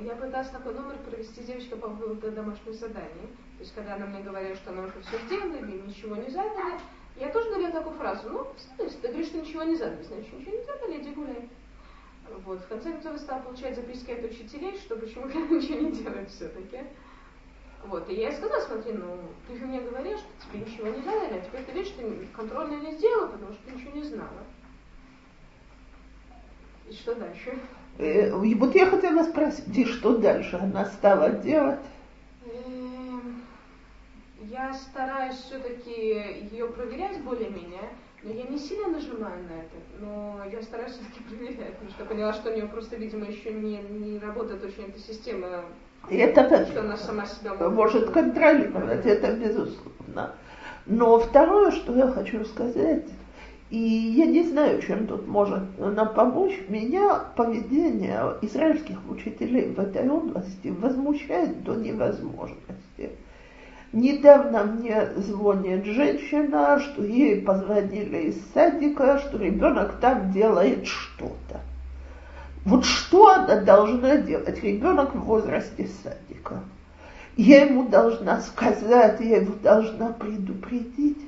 [0.01, 3.29] я пыталась такой номер провести девочка по поводу домашних заданий.
[3.57, 6.81] То есть, когда она мне говорила, что она уже все сделала, и ничего не задали,
[7.16, 8.47] я тоже говорила такую фразу, ну,
[8.79, 11.49] если ты говоришь, что ничего не задали, значит, ничего не задали, иди гуляй.
[12.44, 12.61] Вот.
[12.61, 16.27] В конце концов, я стала получать записки от учителей, что почему я ничего не делаю
[16.27, 16.81] все-таки.
[17.87, 21.03] Вот, и я ей сказала, смотри, ну, ты же мне говоришь, что тебе ничего не
[21.03, 22.03] задали, а теперь ты видишь, что
[22.35, 24.42] контрольно не сделала, потому что ты ничего не знала.
[26.88, 27.59] И что дальше?
[27.99, 31.81] Э, вот я хотела спросить, и что дальше она стала делать?
[34.51, 37.90] Я стараюсь все-таки ее проверять более-менее,
[38.23, 42.09] но я не сильно нажимаю на это, но я стараюсь все-таки проверять, потому что я
[42.09, 45.64] поняла, что у нее просто, видимо, еще не, не работает очень эта система,
[46.11, 50.33] это что она сама себя может, может контролировать, это безусловно.
[50.87, 53.07] Но второе, что я хочу сказать,
[53.71, 56.61] и я не знаю, чем тут может нам помочь.
[56.69, 63.11] Меня поведение израильских учителей в этой области возмущает до невозможности.
[63.93, 71.61] Недавно мне звонит женщина, что ей позвонили из садика, что ребенок там делает что-то.
[72.64, 74.62] Вот что она должна делать?
[74.62, 76.61] Ребенок в возрасте садика.
[77.37, 81.18] Я ему должна сказать, я его должна предупредить.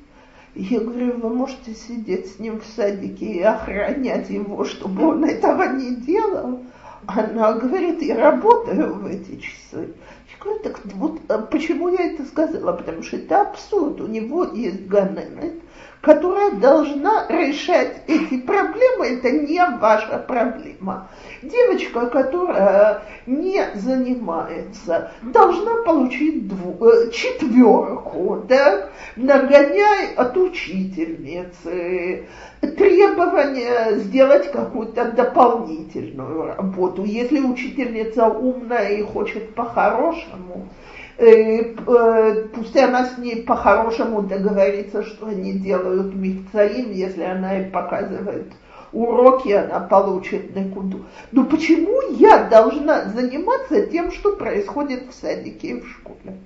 [0.54, 5.74] Я говорю, вы можете сидеть с ним в садике и охранять его, чтобы он этого
[5.76, 6.62] не делал.
[7.06, 9.92] Она говорит, я работаю в эти часы.
[10.32, 12.72] Я говорю, так вот а почему я это сказала?
[12.72, 14.00] Потому что это абсурд.
[14.00, 15.62] У него есть ганемет,
[16.06, 19.06] которая должна решать эти проблемы.
[19.06, 21.08] Это не ваша проблема.
[21.42, 32.28] Девочка, которая не занимается, должна получить дву, э, четверку, да, нагоняй от учительницы,
[32.60, 37.02] требование сделать какую-то дополнительную работу.
[37.02, 40.68] Если учительница умная и хочет по-хорошему,
[41.16, 48.52] пусть она с ней по-хорошему договорится, что они делают мифцаим, если она им показывает
[48.92, 51.04] уроки она получит на куду.
[51.32, 56.38] Но почему я должна заниматься тем, что происходит в садике и в школе?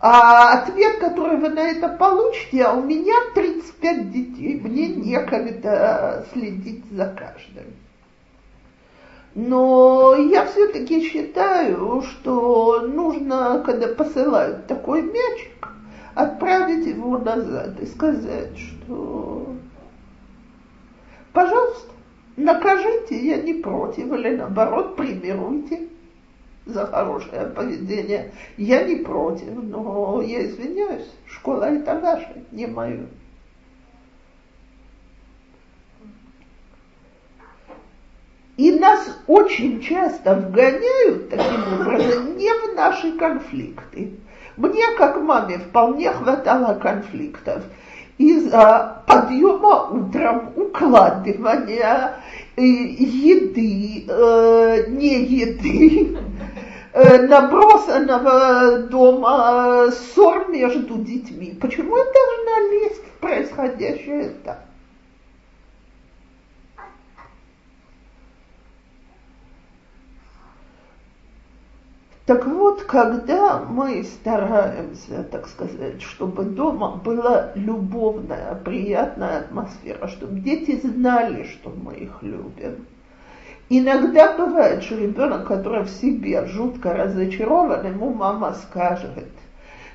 [0.00, 6.84] А ответ, который вы на это получите, а у меня 35 детей, мне некогда следить
[6.90, 7.72] за каждым.
[9.34, 15.68] Но я все-таки считаю, что нужно, когда посылают такой мячик,
[16.14, 19.46] отправить его назад и сказать, что
[21.32, 21.92] Пожалуйста,
[22.36, 25.88] накажите, я не против, или наоборот, примируйте
[26.66, 28.32] за хорошее поведение.
[28.58, 33.06] Я не против, но я извиняюсь, школа это ваша, не мою.
[38.62, 44.12] И нас очень часто вгоняют таким образом не в наши конфликты.
[44.56, 47.64] Мне, как маме, вполне хватало конфликтов
[48.18, 52.18] из-за подъема утром, укладывания
[52.54, 56.16] э, еды, э, не еды,
[56.92, 61.58] э, набросанного дома ссор между детьми.
[61.60, 64.60] Почему я должна лезть в происходящее так?
[72.32, 80.80] Так вот, когда мы стараемся, так сказать, чтобы дома была любовная, приятная атмосфера, чтобы дети
[80.80, 82.86] знали, что мы их любим,
[83.68, 89.28] иногда бывает, что ребенок, который в себе жутко разочарован, ему мама скажет,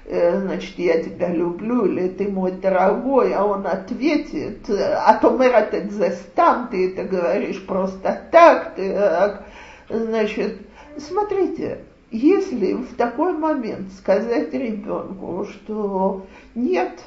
[0.06, 5.90] э, значит, я тебя люблю, или ты мой дорогой, а он ответит, а то мэр
[5.90, 8.96] застам, ты это говоришь просто так, ты,
[9.90, 10.60] значит,
[11.00, 17.00] смотрите, если в такой момент сказать ребенку, что нет,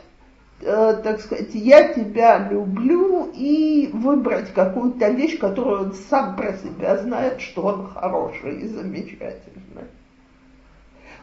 [0.61, 6.99] э, так сказать, я тебя люблю, и выбрать какую-то вещь, которую он сам про себя
[6.99, 9.89] знает, что он хороший и замечательный.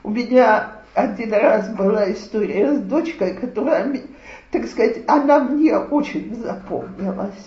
[0.04, 4.02] У меня один раз была история с дочкой, которая,
[4.52, 7.46] так сказать, она мне очень запомнилась.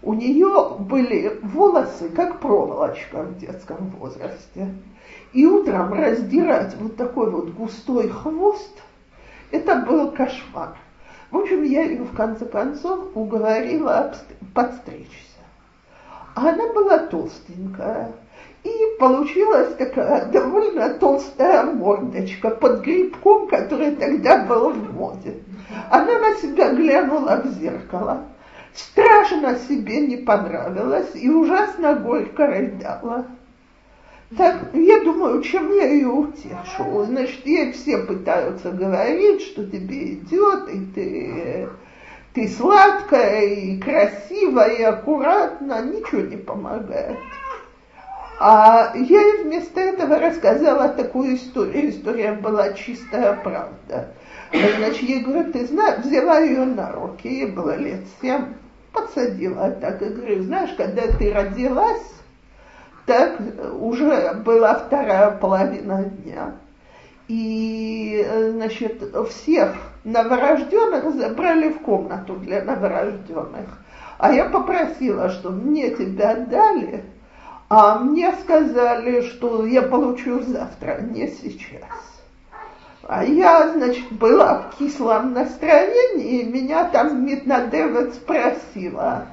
[0.00, 4.68] У нее были волосы, как проволочка в детском возрасте.
[5.32, 8.82] И утром раздирать вот такой вот густой хвост,
[9.50, 10.76] это был кошмар.
[11.30, 14.14] В общем, я ее в конце концов уговорила
[14.54, 15.38] подстричься.
[16.34, 18.12] А она была толстенькая.
[18.64, 25.36] И получилась такая довольно толстая мордочка под грибком, который тогда был в моде.
[25.90, 28.24] Она на себя глянула в зеркало,
[28.74, 33.26] страшно себе не понравилась и ужасно горько рыдала.
[34.36, 37.04] Так, я думаю, чем я ее утешу?
[37.06, 41.68] Значит, ей все пытаются говорить, что тебе идет, и ты,
[42.34, 47.16] ты сладкая, и красивая, и аккуратно, ничего не помогает.
[48.38, 51.88] А я ей вместо этого рассказала такую историю.
[51.88, 54.12] История была чистая правда.
[54.52, 58.44] Значит, ей говорю, ты знаешь, взяла ее на руки, ей было лет семь,
[58.92, 62.17] подсадила так и говорю, знаешь, когда ты родилась,
[63.08, 63.40] так
[63.80, 66.52] уже была вторая половина дня.
[67.26, 73.66] И, значит, всех новорожденных забрали в комнату для новорожденных.
[74.18, 77.04] А я попросила, что мне тебя дали,
[77.70, 82.20] а мне сказали, что я получу завтра, не сейчас.
[83.04, 89.26] А я, значит, была в кислом настроении, и меня там Митнадевец спросила,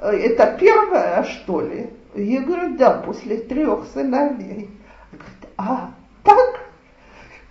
[0.00, 1.90] это первое, что ли?
[2.16, 4.70] Я говорю, да, после трех сыновей.
[5.12, 5.90] Говорит, а
[6.22, 6.60] так?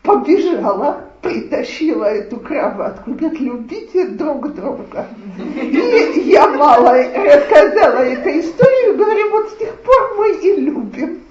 [0.01, 3.13] Побежала, притащила эту кроватку.
[3.13, 5.07] Говорит, любите друг друга.
[5.55, 11.21] И я мало рассказала эту историю, говорю, вот с тех пор мы и любим.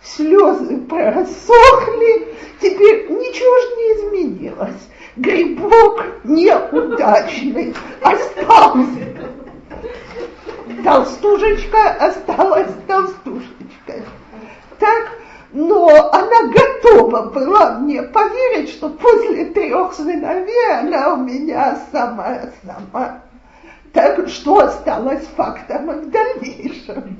[0.00, 2.28] Слезы просохли,
[2.60, 4.88] теперь ничего же не изменилось.
[5.16, 9.08] Грибок неудачный остался
[10.84, 14.02] толстушечка осталась толстушечкой.
[14.78, 15.12] Так,
[15.52, 23.22] но она готова была мне поверить, что после трех сыновей она у меня самая-самая.
[23.92, 27.18] Так что осталось фактом в дальнейшем.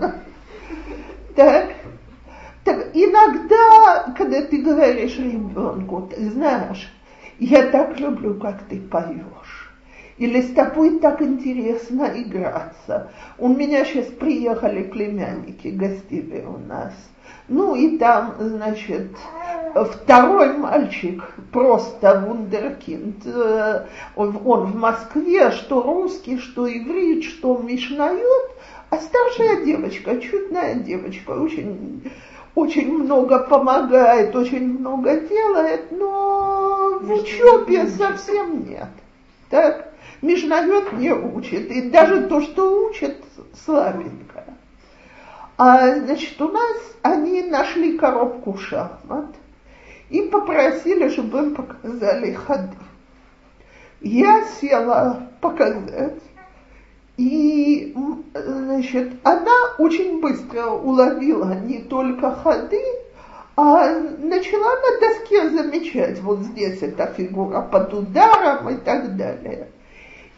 [1.34, 1.68] Так,
[2.64, 6.92] так иногда, когда ты говоришь ребенку, ты знаешь,
[7.38, 9.47] я так люблю, как ты поешь
[10.18, 13.10] или с тобой так интересно играться.
[13.38, 16.92] У меня сейчас приехали племянники, гостили у нас.
[17.48, 19.16] Ну и там, значит,
[19.74, 23.26] второй мальчик, просто вундеркинд.
[23.26, 28.50] Э, он в Москве, что русский, что иврит, что мишнает,
[28.90, 32.10] а старшая девочка, чудная девочка, очень,
[32.54, 38.88] очень много помогает, очень много делает, но в учебе совсем нет.
[39.50, 39.87] Так?
[40.20, 43.16] Межнамет не учит, и даже то, что учат,
[43.64, 44.44] слабенько.
[45.56, 49.34] А, значит, у нас они нашли коробку шахмат
[50.10, 52.76] и попросили, чтобы им показали ходы.
[54.00, 56.22] Я села показать,
[57.16, 57.94] и,
[58.34, 62.80] значит, она очень быстро уловила не только ходы,
[63.56, 69.68] а начала на доске замечать, вот здесь эта фигура под ударом и так далее.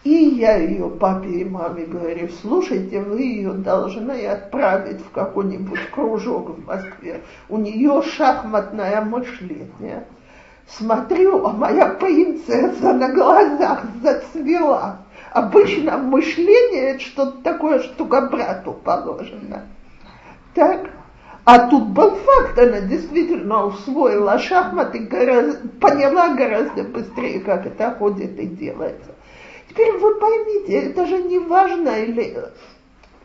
[0.02, 6.56] И я ее папе и маме говорю, слушайте, вы ее должны отправить в какой-нибудь кружок
[6.56, 7.20] в Москве.
[7.50, 10.06] У нее шахматное мышление.
[10.66, 14.98] Смотрю, а моя принцесса на глазах зацвела.
[15.32, 19.66] Обычно мышление это что-то такое, что брату положено.
[20.54, 20.88] Так,
[21.44, 28.38] а тут был факт, она действительно усвоила шахматы, гораздо, поняла гораздо быстрее, как это ходит
[28.38, 29.10] и делается.
[29.70, 32.36] Теперь вы поймите, это же не важно или...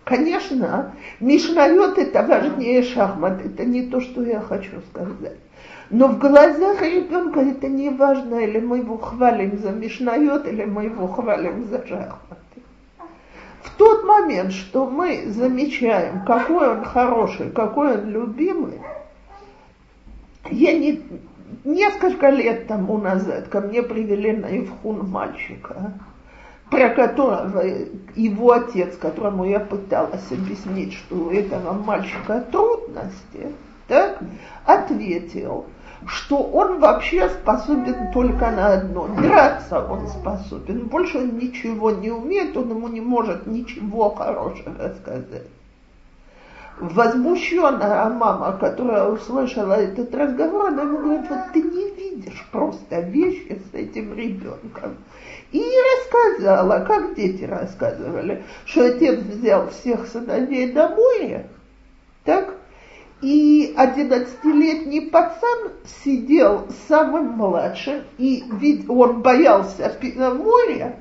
[0.04, 5.40] Конечно, Мишнайот это важнее шахмат, это не то, что я хочу сказать.
[5.90, 10.84] Но в глазах ребенка это не важно, или мы его хвалим за Мишнайот, или мы
[10.84, 12.62] его хвалим за шахматы.
[13.64, 18.80] В тот момент, что мы замечаем, какой он хороший, какой он любимый,
[20.52, 21.02] я не,
[21.64, 25.94] несколько лет тому назад ко мне привели на Ивхун мальчика,
[26.70, 27.64] про которого
[28.16, 33.54] его отец, которому я пыталась объяснить, что у этого мальчика трудности,
[33.88, 34.20] так,
[34.66, 35.66] ответил,
[36.08, 39.08] что он вообще способен только на одно.
[39.08, 40.88] Драться он способен.
[40.88, 45.48] Больше он ничего не умеет, он ему не может ничего хорошего сказать.
[46.80, 53.62] Возмущенная мама, которая услышала этот разговор, она ему говорит, вот ты не видишь просто вещи
[53.72, 54.98] с этим ребенком.
[55.56, 61.46] И рассказала, как дети рассказывали, что отец взял всех сыновей домой,
[62.26, 62.56] так,
[63.22, 65.72] и одиннадцатилетний пацан
[66.04, 69.98] сидел самым младшим, и ведь он боялся
[70.34, 70.98] моря,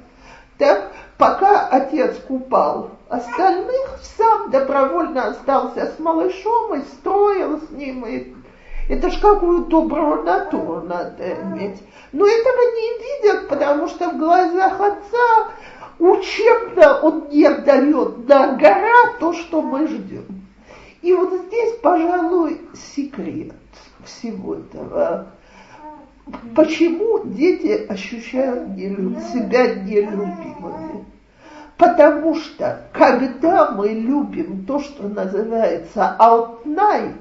[0.56, 8.06] так, пока отец купал остальных, сам добровольно остался с малышом и строил с ним.
[8.06, 8.33] И
[8.88, 11.82] это ж какую добрую натуру надо иметь.
[12.12, 15.50] Но этого не видят, потому что в глазах отца
[15.98, 20.44] учебно он не дает на гора то, что мы ждем.
[21.02, 22.60] И вот здесь, пожалуй,
[22.94, 23.54] секрет
[24.04, 25.28] всего этого.
[26.54, 29.18] Почему дети ощущают нелюб...
[29.32, 31.04] себя нелюбимыми?
[31.76, 37.12] Потому что, когда мы любим то, что называется алтнай,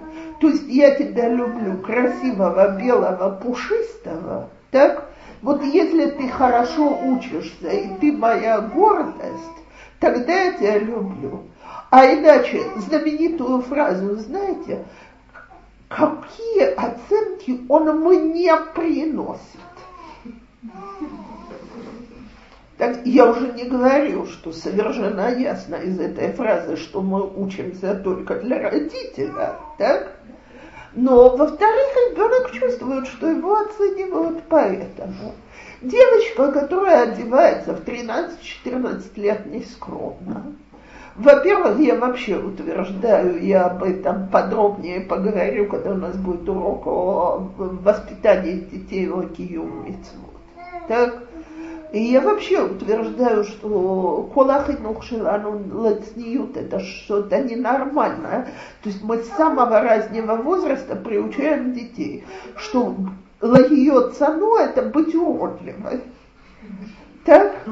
[0.43, 5.09] то есть я тебя люблю красивого, белого, пушистого, так,
[5.41, 9.63] вот если ты хорошо учишься, и ты моя гордость,
[10.01, 11.43] тогда я тебя люблю.
[11.91, 14.83] А иначе знаменитую фразу, знаете,
[15.87, 19.39] какие оценки он мне приносит.
[22.77, 28.41] Так я уже не говорю, что совершенно ясно из этой фразы, что мы учимся только
[28.41, 30.12] для родителя, так?
[30.95, 35.33] Но, во-вторых, ребенок чувствует, что его оценивают поэтому.
[35.81, 40.53] Девочка, которая одевается в 13-14 лет нескромно,
[41.15, 47.49] во-первых, я вообще утверждаю, я об этом подробнее поговорю, когда у нас будет урок о
[47.57, 50.33] воспитании детей в Киюмицвод.
[50.87, 51.23] Так?
[51.93, 58.47] И я вообще утверждаю, что колахинух шелану лацниют это что-то ненормальное.
[58.81, 62.25] То есть мы с самого раннего возраста приучаем детей,
[62.57, 62.95] что
[63.41, 66.01] лагиот цану это быть уродливой.
[67.25, 67.63] Так?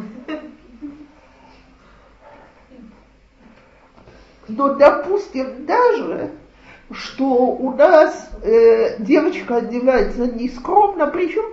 [4.47, 6.30] Но допустим даже,
[6.91, 11.43] что у нас э, девочка одевается нескромно, причем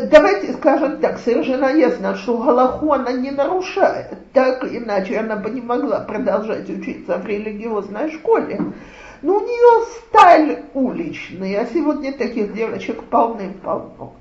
[0.00, 5.60] давайте скажем так, совершенно ясно, что Галаху она не нарушает, так иначе она бы не
[5.60, 8.60] могла продолжать учиться в религиозной школе.
[9.22, 14.14] Но у нее сталь уличный, а сегодня таких девочек полным-полно.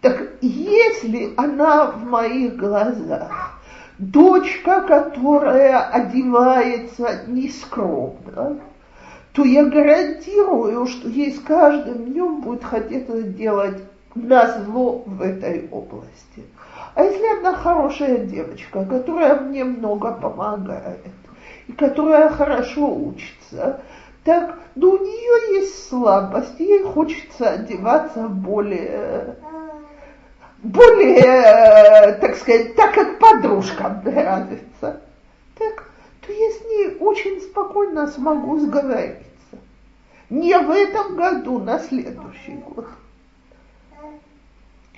[0.00, 3.60] Так если она в моих глазах
[3.98, 8.60] дочка, которая одевается нескромно,
[9.32, 13.80] то я гарантирую, что ей с каждым днем будет хотеться делать
[14.14, 16.44] на зло в этой области.
[16.94, 20.98] А если она хорошая девочка, которая мне много помогает,
[21.68, 23.80] и которая хорошо учится,
[24.24, 29.36] так, ну у нее есть слабость, ей хочется одеваться более
[30.62, 35.00] более, так сказать, так как подружкам нравится,
[35.58, 35.84] так,
[36.20, 39.24] то я с ней очень спокойно смогу сговориться.
[40.28, 42.86] Не в этом году, на следующий год.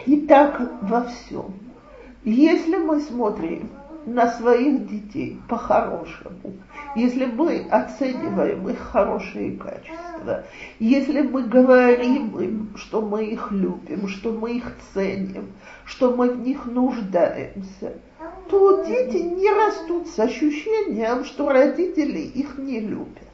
[0.07, 1.55] И так во всем.
[2.24, 3.68] Если мы смотрим
[4.07, 6.55] на своих детей по-хорошему,
[6.96, 10.44] если мы оцениваем их хорошие качества,
[10.78, 15.53] если мы говорим им, что мы их любим, что мы их ценим,
[15.84, 17.94] что мы в них нуждаемся,
[18.48, 23.28] то дети не растут с ощущением, что родители их не любят.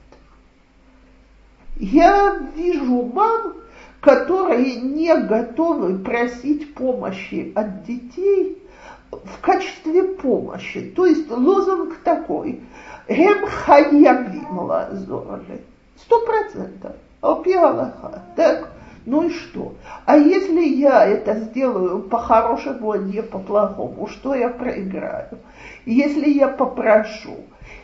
[1.77, 3.55] Я вижу мам,
[4.01, 8.63] которые не готовы просить помощи от детей
[9.11, 10.93] в качестве помощи.
[10.95, 12.61] То есть лозунг такой–
[13.09, 15.63] Эм хаявим лазорли.
[15.97, 16.93] Сто процентов.
[17.23, 18.23] Аллаха.
[18.37, 18.69] Так?
[19.07, 19.73] Ну и что?
[20.05, 25.39] А если я это сделаю по-хорошему, а не по-плохому, что я проиграю?
[25.87, 27.39] Если я попрошу,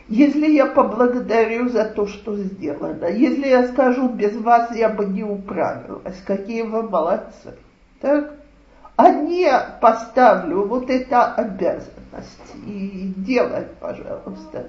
[0.07, 5.23] если я поблагодарю за то, что сделано, если я скажу, без вас я бы не
[5.23, 7.55] управилась, какие вы молодцы,
[8.01, 8.33] так?
[8.97, 9.51] А не
[9.81, 14.67] поставлю вот это обязанность и делать, пожалуйста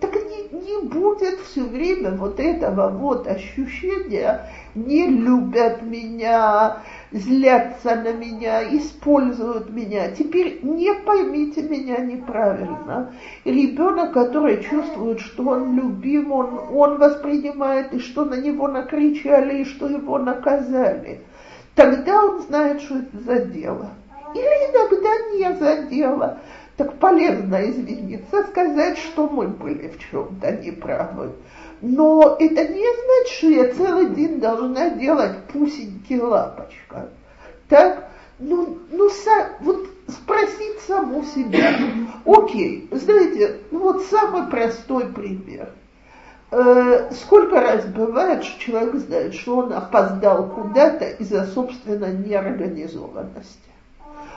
[0.00, 6.78] так не, не будет все время вот этого вот ощущения, не любят меня,
[7.16, 10.10] злятся на меня, используют меня.
[10.10, 13.14] Теперь не поймите меня неправильно.
[13.44, 19.64] Ребенок, который чувствует, что он любим, он, он воспринимает, и что на него накричали, и
[19.64, 21.20] что его наказали.
[21.74, 23.90] Тогда он знает, что это за дело.
[24.34, 26.38] Или иногда не за дело
[26.76, 31.32] так полезно извиниться, сказать, что мы были в чем-то неправы.
[31.80, 37.10] Но это не значит, что я целый день должна делать пусеньки лапочка.
[37.68, 38.08] Так,
[38.38, 41.76] ну, ну са, вот спросить саму себя.
[42.24, 45.70] Окей, знаете, ну вот самый простой пример.
[46.50, 53.75] Э, сколько раз бывает, что человек знает, что он опоздал куда-то из-за собственной неорганизованности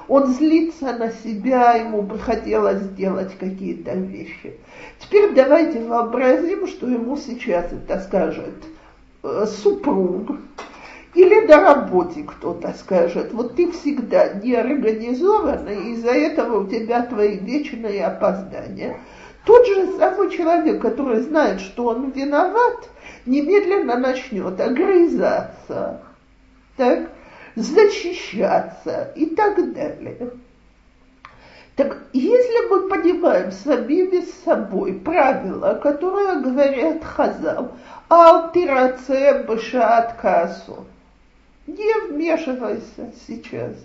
[0.10, 4.57] он злится на себя, ему бы хотелось сделать какие-то вещи.
[4.99, 8.55] Теперь давайте вообразим, что ему сейчас это скажет
[9.22, 10.32] э, супруг,
[11.14, 18.05] или на работе кто-то скажет, вот ты всегда неорганизованный, из-за этого у тебя твои вечные
[18.05, 18.99] опоздания.
[19.45, 22.89] Тот же самый человек, который знает, что он виноват,
[23.26, 26.01] немедленно начнет огрызаться.
[26.78, 27.10] Так?
[27.60, 30.32] Защищаться и так далее.
[31.76, 37.72] Так если мы понимаем самими собой правила, которые говорят Хазал,
[38.10, 40.86] алтираце башат касу,
[41.68, 43.76] не вмешивайся сейчас,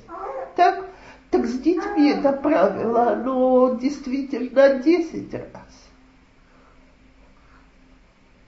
[0.57, 0.87] так,
[1.31, 5.85] так с детьми это правило, оно действительно 10 раз.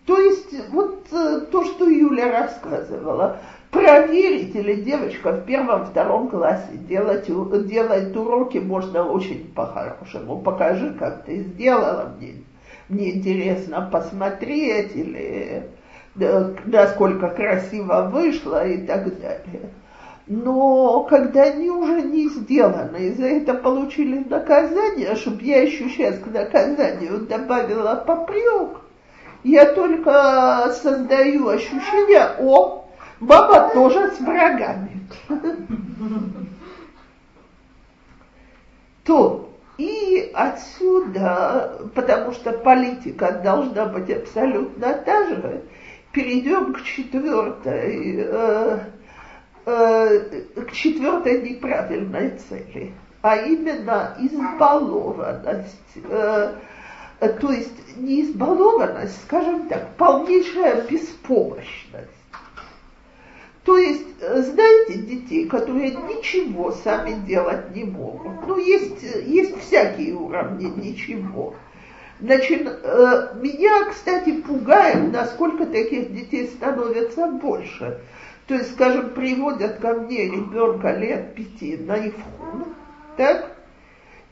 [0.06, 3.40] То есть вот э, то, что Юля рассказывала,
[3.76, 7.26] проверить, или девочка в первом-втором классе делать,
[7.66, 10.38] делать уроки можно очень по-хорошему.
[10.38, 12.34] Покажи, как ты сделала, мне,
[12.88, 15.64] мне интересно посмотреть, или
[16.64, 19.70] насколько красиво вышло и так далее.
[20.28, 26.18] Но когда они уже не сделаны, и за это получили наказание, чтобы я еще сейчас
[26.18, 28.80] к наказанию добавила попрек,
[29.44, 32.85] я только создаю ощущение, о,
[33.20, 35.00] Баба тоже с врагами.
[39.04, 39.46] То
[39.78, 45.62] и отсюда, потому что политика должна быть абсолютно та же,
[46.12, 48.78] перейдем к четвертой, э,
[49.66, 50.20] э,
[50.62, 56.54] к четвертой неправильной цели, а именно избалованность, э,
[57.20, 62.15] то есть не избалованность, скажем так, полнейшая беспомощность.
[63.66, 68.46] То есть, э, знаете, детей, которые ничего сами делать не могут.
[68.46, 71.52] Ну, есть, есть всякие уровни ничего.
[72.20, 78.00] Значит, э, меня, кстати, пугает, насколько таких детей становится больше.
[78.46, 82.66] То есть, скажем, приводят ко мне ребенка лет пяти на ивхун,
[83.16, 83.50] так?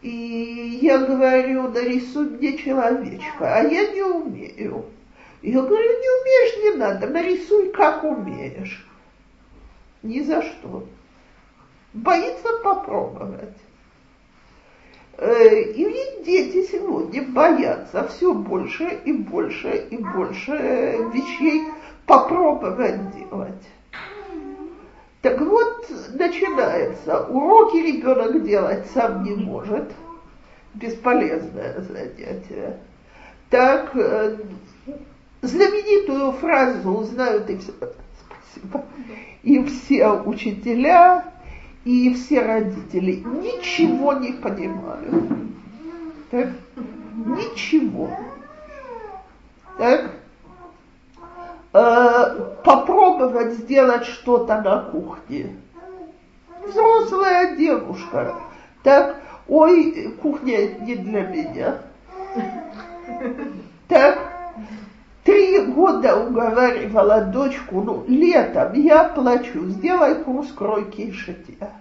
[0.03, 4.85] И я говорю, нарисуй мне человечка, а я не умею.
[5.43, 8.87] Я говорю, не умеешь, не надо, нарисуй, как умеешь.
[10.05, 10.85] Ни за что.
[11.95, 13.57] Боится попробовать.
[15.17, 20.53] Э, и дети сегодня боятся все больше и больше и больше
[21.15, 21.69] вещей
[22.05, 23.65] попробовать делать.
[25.23, 27.25] Так вот, начинается.
[27.25, 29.91] Уроки ребенок делать сам не может.
[30.75, 32.79] Бесполезное занятие.
[33.49, 34.37] Так, э,
[35.41, 37.73] знаменитую фразу знают и все.
[38.55, 38.85] Спасибо
[39.45, 41.25] и все учителя,
[41.85, 45.15] и все родители ничего не понимают.
[46.31, 46.49] Так?
[47.27, 48.11] Ничего.
[49.79, 50.11] Так?
[51.75, 55.57] Э, попробовать сделать что-то на кухне.
[56.67, 58.37] Взрослая девушка.
[58.83, 61.79] Так, ой, кухня не для меня.
[63.89, 64.34] Так,
[65.35, 71.73] три года уговаривала дочку, ну, летом я плачу, сделай курс кройки и шитья.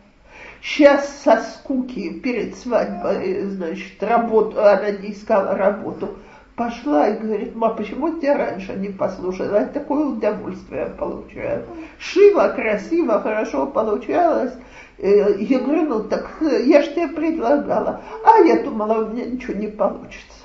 [0.64, 6.16] Сейчас со скуки перед свадьбой, значит, работу, она не искала работу,
[6.56, 9.60] пошла и говорит, ма, почему тебя раньше не послушала?
[9.60, 11.68] Я такое удовольствие получаю.
[12.00, 14.54] Шила красиво, хорошо получалось.
[14.98, 18.02] Э, я говорю, ну так я же тебе предлагала.
[18.26, 20.40] А я думала, у меня ничего не получится.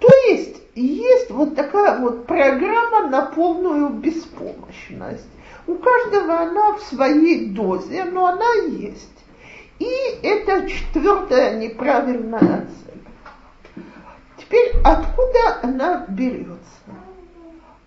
[0.00, 5.28] То есть есть вот такая вот программа на полную беспомощность.
[5.66, 9.10] У каждого она в своей дозе, но она есть.
[9.78, 9.90] И
[10.22, 13.84] это четвертая неправильная цель.
[14.36, 16.58] Теперь откуда она берется?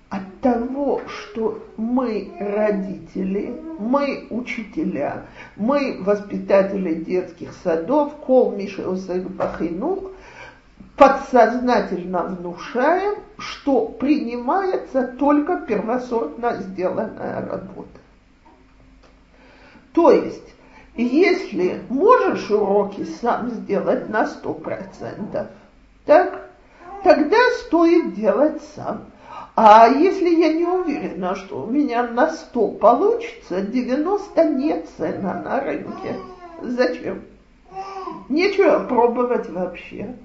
[0.09, 5.25] От того, что мы родители, мы учителя,
[5.57, 10.11] мы воспитатели детских садов, кол Мишеусек Бахинух,
[10.97, 17.99] подсознательно внушаем, что принимается только первосортно сделанная работа.
[19.93, 20.53] То есть,
[20.95, 25.47] если можешь уроки сам сделать на 100%,
[26.05, 26.49] так,
[27.03, 29.05] тогда стоит делать сам.
[29.55, 35.59] А если я не уверена, что у меня на 100 получится, 90 нет цена на
[35.59, 36.15] рынке.
[36.61, 37.23] Зачем?
[38.29, 40.15] Нечего пробовать вообще.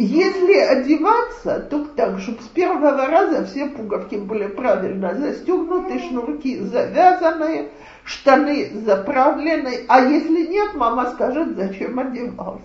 [0.00, 7.70] Если одеваться, то так, чтобы с первого раза все пуговки были правильно застегнуты, шнурки завязаны,
[8.04, 9.80] штаны заправлены.
[9.88, 12.62] А если нет, мама скажет, зачем одевался.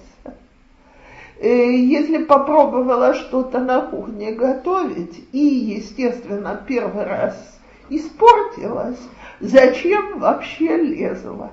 [1.40, 7.60] Э, если попробовала что-то на кухне готовить и, естественно, первый раз
[7.90, 9.00] испортилась,
[9.40, 11.50] зачем вообще лезла?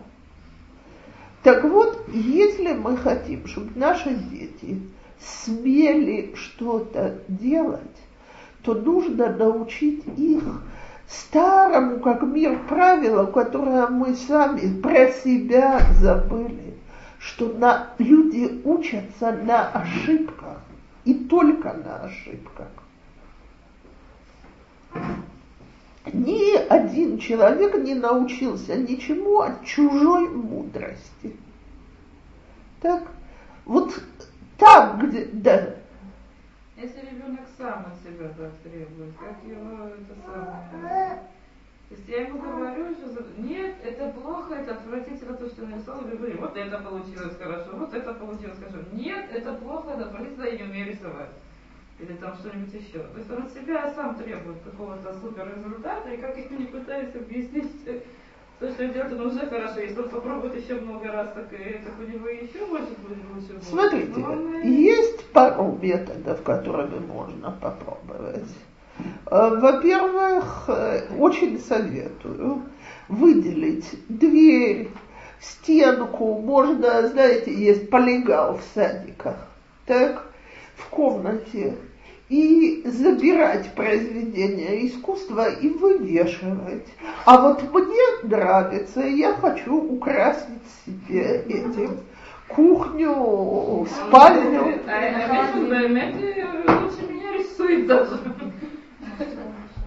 [1.43, 4.79] Так вот, если мы хотим, чтобы наши дети
[5.21, 7.81] смели что-то делать,
[8.63, 10.43] то нужно научить их
[11.09, 16.75] старому, как мир, правилу, которое мы сами про себя забыли,
[17.19, 20.59] что на, люди учатся на ошибках
[21.05, 22.69] и только на ошибках.
[26.13, 31.37] Ни один человек не научился ничему от чужой мудрости.
[32.81, 33.03] Так,
[33.67, 34.03] вот
[34.61, 35.75] там, где, да.
[36.77, 41.23] Если ребенок сам от себя так требует, как его это самое...
[41.89, 46.15] То есть я ему говорю, что нет, это плохо, это отвратительно то, что нарисовал, я
[46.15, 48.79] говорю, вот это получилось хорошо, вот это получилось хорошо.
[48.93, 51.31] Нет, это плохо, это отвратительно, я не умею рисовать.
[51.99, 53.01] Или там что-нибудь еще.
[53.01, 57.15] То есть он от себя сам требует какого-то супер результата, и как я не пытаюсь
[57.17, 57.73] объяснить,
[58.61, 59.81] то, что делает, он уже хорошо.
[59.81, 63.65] Если он попробует еще много раз, так, так у него еще может быть лучше.
[63.65, 64.63] Смотрите, он...
[64.63, 68.51] есть пару методов, которыми можно попробовать.
[69.31, 72.63] Э, во-первых, э, очень советую
[73.09, 74.91] выделить дверь,
[75.41, 79.37] стенку, можно, знаете, есть полигал в садиках,
[79.87, 80.27] так,
[80.77, 81.77] в комнате,
[82.31, 86.87] и забирать произведения искусства и вывешивать.
[87.25, 91.99] А вот мне нравится, я хочу украсить себе этим
[92.47, 94.79] кухню, спальню.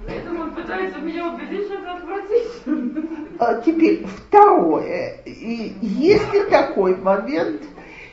[0.05, 3.63] Поэтому он пытается меня убедить, что это отвратительно.
[3.65, 5.15] Теперь второе.
[5.25, 7.61] И есть ли такой момент,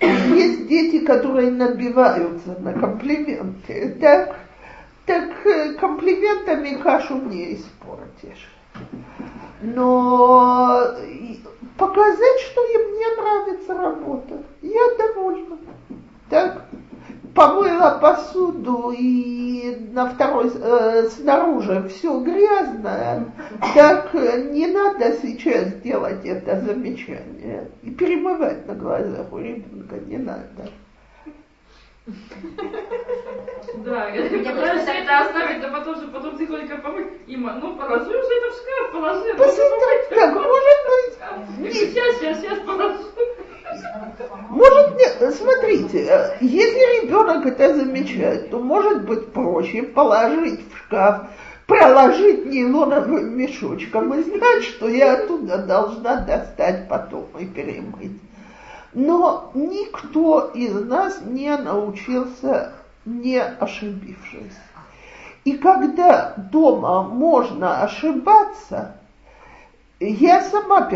[0.01, 3.97] есть дети, которые набиваются на комплименты.
[4.01, 4.37] Так,
[5.07, 8.51] так э, комплиментами кашу не испортишь.
[9.63, 10.95] Но
[11.77, 15.59] показать, что им не нравится работа, я довольна.
[16.31, 16.65] Так,
[17.35, 23.27] помыла посуду и на второй э, снаружи все грязное,
[23.75, 30.71] так не надо сейчас делать это замечание и перемывать на глазах у ребенка не надо.
[33.85, 37.09] Да, я пытаюсь это оставить, да потом же потом тихонько помыть.
[37.27, 39.35] Има, ну положи уже это в шкаф, положи.
[39.35, 41.75] Посмотри, так может быть.
[41.75, 43.05] Сейчас, сейчас, сейчас положу.
[44.49, 51.23] Может, нет, смотрите, э, если ребенок это замечает, то может быть проще положить в шкаф,
[51.67, 58.21] проложить нейлоновым мешочком и знать, что я оттуда должна достать потом и перемыть.
[58.93, 62.73] Но никто из нас не научился,
[63.05, 64.59] не ошибившись.
[65.45, 68.97] И когда дома можно ошибаться,
[70.01, 70.91] я сама,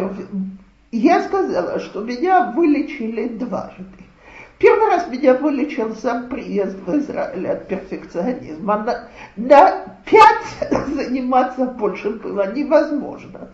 [0.98, 3.84] я сказала, что меня вылечили дважды.
[4.58, 8.78] Первый раз меня вылечил сам приезд в Израиль от перфекционизма.
[8.78, 13.50] На, на пять заниматься больше было невозможно.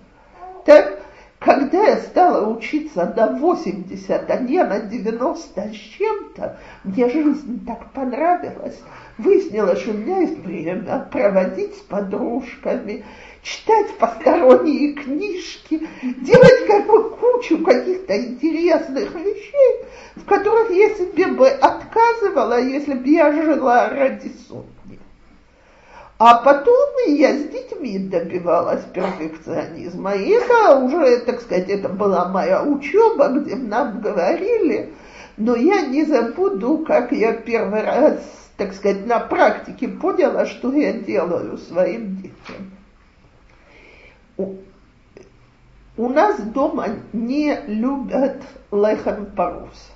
[0.66, 1.00] Так,
[1.38, 7.90] когда я стала учиться на 80, а не на 90 с чем-то, мне жизнь так
[7.92, 8.78] понравилась.
[9.16, 13.04] Выяснилось, что у меня есть время проводить с подружками,
[13.42, 19.84] читать посторонние книжки, делать как бы кучу каких-то интересных вещей,
[20.16, 24.98] в которых я себе бы отказывала, если бы я жила ради сотни.
[26.18, 30.14] А потом я с детьми добивалась перфекционизма.
[30.16, 34.92] И это уже, так сказать, это была моя учеба, где нам говорили,
[35.38, 38.20] но я не забуду, как я первый раз,
[38.58, 42.70] так сказать, на практике поняла, что я делаю своим детям
[45.96, 49.92] у нас дома не любят лехан парус.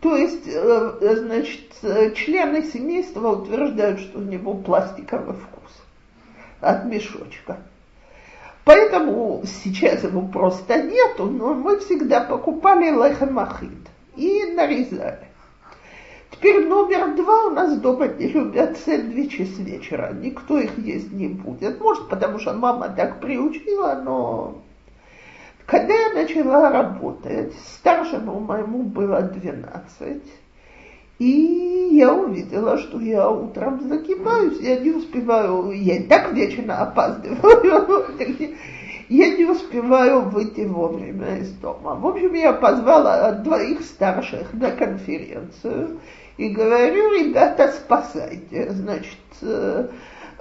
[0.00, 5.72] То есть, э, значит, члены семейства утверждают, что у него пластиковый вкус
[6.60, 7.58] от мешочка.
[8.64, 15.28] Поэтому сейчас его просто нету, но мы всегда покупали лехамахид и нарезали.
[16.38, 20.12] Теперь номер два у нас дома не любят сэндвичи с вечера.
[20.12, 21.80] Никто их есть не будет.
[21.80, 24.62] Может, потому что мама так приучила, но
[25.64, 30.22] когда я начала работать, старшему моему было 12,
[31.18, 38.04] и я увидела, что я утром закипаюсь, я не успеваю, я и так вечно опаздываю,
[39.08, 41.94] я не успеваю выйти вовремя из дома.
[41.94, 45.98] В общем, я позвала двоих старших на конференцию
[46.36, 48.70] и говорю, ребята, спасайте.
[48.70, 49.88] Значит, э,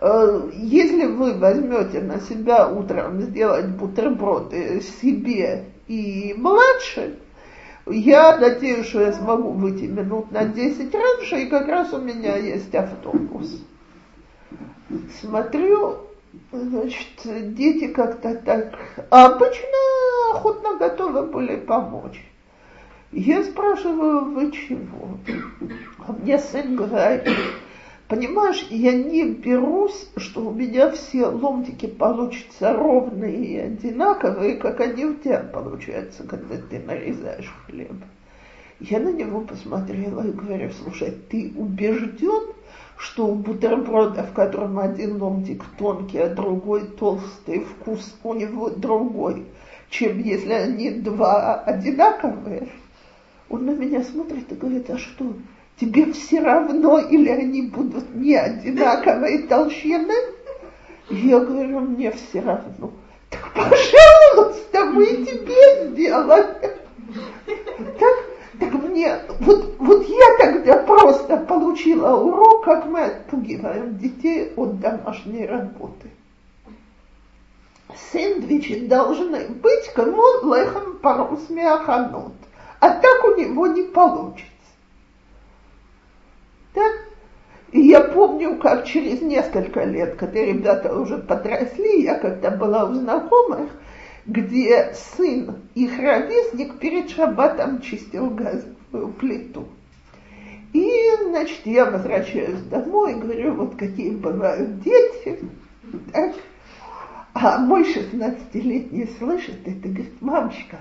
[0.02, 7.20] э, если вы возьмете на себя утром сделать бутерброды себе и младше,
[7.88, 12.36] я надеюсь, что я смогу выйти минут на 10 раньше, и как раз у меня
[12.36, 13.62] есть автобус.
[15.22, 15.98] Смотрю,
[16.52, 18.74] значит, дети как-то так
[19.10, 19.78] обычно
[20.34, 22.24] охотно готовы были помочь.
[23.12, 25.18] Я спрашиваю, вы чего?
[26.06, 27.30] А мне сын говорит,
[28.08, 35.06] понимаешь, я не берусь, что у меня все ломтики получатся ровные и одинаковые, как они
[35.06, 37.94] у тебя получаются, когда ты нарезаешь хлеб.
[38.80, 42.54] Я на него посмотрела и говорю, слушай, ты убежден,
[42.98, 49.46] что у бутерброда, в котором один ломтик тонкий, а другой толстый, вкус у него другой,
[49.90, 52.68] чем если они два одинаковые?
[53.56, 55.32] Он на меня смотрит и говорит, а что,
[55.80, 60.14] тебе все равно или они будут не одинаковой толщины?
[61.10, 62.92] Я говорю, мне все равно.
[63.30, 66.48] Так, пожалуйста, мы тебе сделаем.
[67.98, 68.16] Так,
[68.60, 75.46] так мне, вот, вот я тогда просто получила урок, как мы отпугиваем детей от домашней
[75.46, 76.10] работы.
[78.12, 82.34] Сэндвичи должны быть кому лехом парус миаханот
[82.86, 84.46] а так у него не получится.
[86.74, 86.92] Так?
[87.72, 92.94] И я помню, как через несколько лет, когда ребята уже подросли, я когда была у
[92.94, 93.72] знакомых,
[94.28, 99.68] где сын их ровесник перед шаббатом чистил газовую плиту.
[100.74, 105.40] И, значит, я возвращаюсь домой говорю, вот какие бывают дети.
[106.14, 106.36] Так?
[107.34, 110.78] А мой 16-летний слышит это, говорит, мамочка,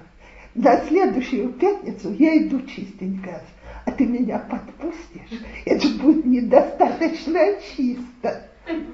[0.54, 3.42] на следующую пятницу я иду чистить газ,
[3.84, 7.40] а ты меня подпустишь, это будет недостаточно
[7.76, 8.48] чисто.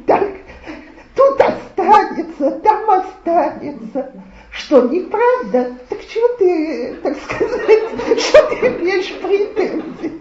[0.06, 0.32] Так,
[1.14, 4.12] тут останется, там останется.
[4.50, 5.76] Что, неправда?
[5.88, 10.20] Так что ты, так сказать, что ты имеешь претензии?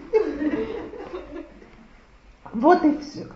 [2.52, 3.26] Вот и все.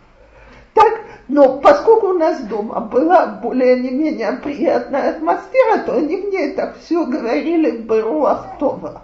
[0.74, 6.50] Так, но поскольку у нас дома была более не менее приятная атмосфера, то они мне
[6.50, 9.02] это все говорили Беруахтова.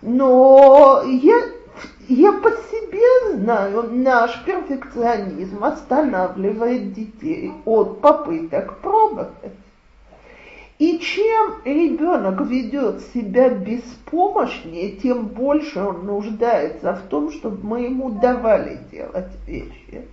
[0.00, 1.36] Но я,
[2.08, 9.30] я по себе знаю, наш перфекционизм останавливает детей от попыток пробовать.
[10.78, 18.10] И чем ребенок ведет себя беспомощнее, тем больше он нуждается в том, чтобы мы ему
[18.10, 20.03] давали делать вещи.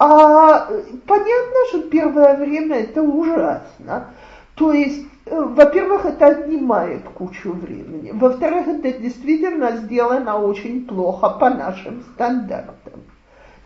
[0.00, 0.66] А
[1.06, 4.06] понятно, что первое время это ужасно.
[4.54, 8.10] То есть, э, во-первых, это отнимает кучу времени.
[8.14, 13.02] Во-вторых, это действительно сделано очень плохо по нашим стандартам.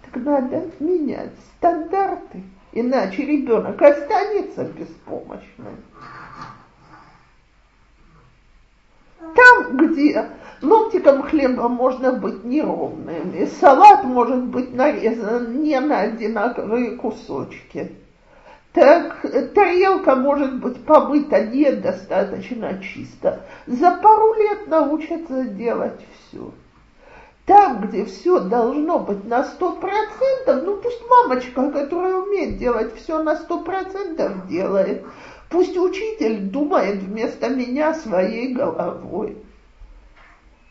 [0.02, 5.76] Так надо менять стандарты, иначе ребенок останется беспомощным.
[9.34, 10.28] Там, где
[10.62, 17.92] ломтиком хлеба можно быть неровным, и салат может быть нарезан не на одинаковые кусочки.
[18.72, 23.42] Так тарелка может быть помыта недостаточно чисто.
[23.66, 26.50] За пару лет научатся делать все.
[27.46, 33.22] Там, где все должно быть на сто процентов, ну пусть мамочка, которая умеет делать все
[33.22, 35.04] на сто процентов, делает.
[35.54, 39.36] Пусть учитель думает вместо меня своей головой.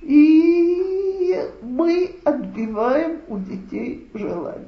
[0.02, 4.68] И мы отбиваем у детей желание.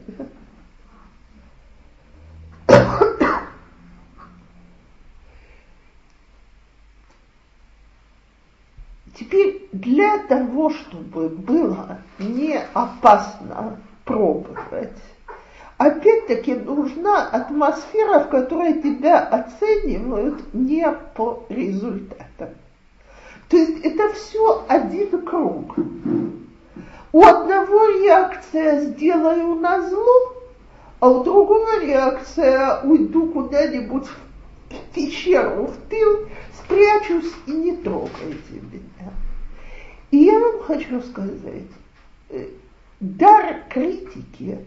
[9.19, 14.95] Теперь для того, чтобы было не опасно пробовать,
[15.77, 22.49] опять-таки нужна атмосфера, в которой тебя оценивают не по результатам.
[23.49, 25.75] То есть это все один круг.
[27.11, 30.33] У одного реакция «сделаю на зло»,
[30.99, 34.07] а у другого реакция «уйду куда-нибудь
[34.69, 39.13] в пещеру, в тыл, спрячусь и не трогайте меня».
[40.11, 41.71] И я вам хочу сказать,
[42.29, 42.47] э,
[42.99, 44.59] дар критики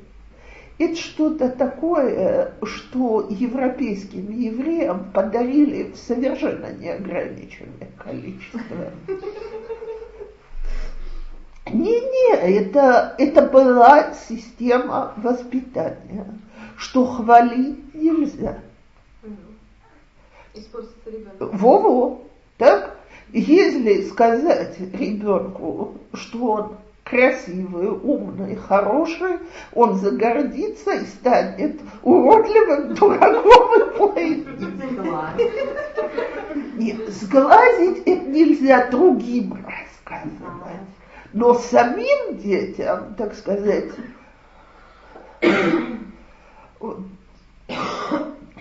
[0.78, 8.92] это что-то такое, что европейским евреям подарили в совершенно неограниченное количество.
[11.70, 16.26] Не-не, это, это была система воспитания,
[16.76, 18.58] что хвалить нельзя.
[21.40, 22.22] Во-во,
[22.56, 22.96] так?
[23.32, 26.76] Если сказать ребенку, что он
[27.08, 29.38] красивый, умный, хороший,
[29.72, 34.46] он загордится и станет уродливым дураком и.
[36.76, 40.42] Нет, сглазить это нельзя другим рассказывать.
[41.32, 43.90] Но самим детям, так сказать,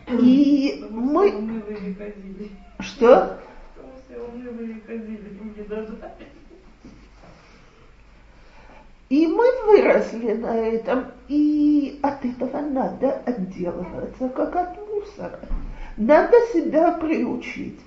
[0.08, 1.64] и мы...
[2.80, 3.40] Что?
[9.10, 15.40] И мы выросли на этом, и от этого надо отделываться, как от мусора.
[15.96, 17.80] Надо себя приучить.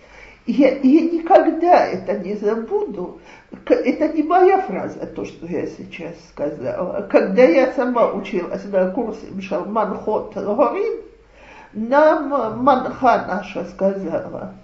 [0.46, 3.20] Я, я никогда это не забуду.
[3.68, 7.02] Это не моя фраза, то, что я сейчас сказала.
[7.02, 9.26] Когда я сама училась на курсе
[9.66, 11.02] Манхот Горим,
[11.74, 14.54] нам Манха наша сказала–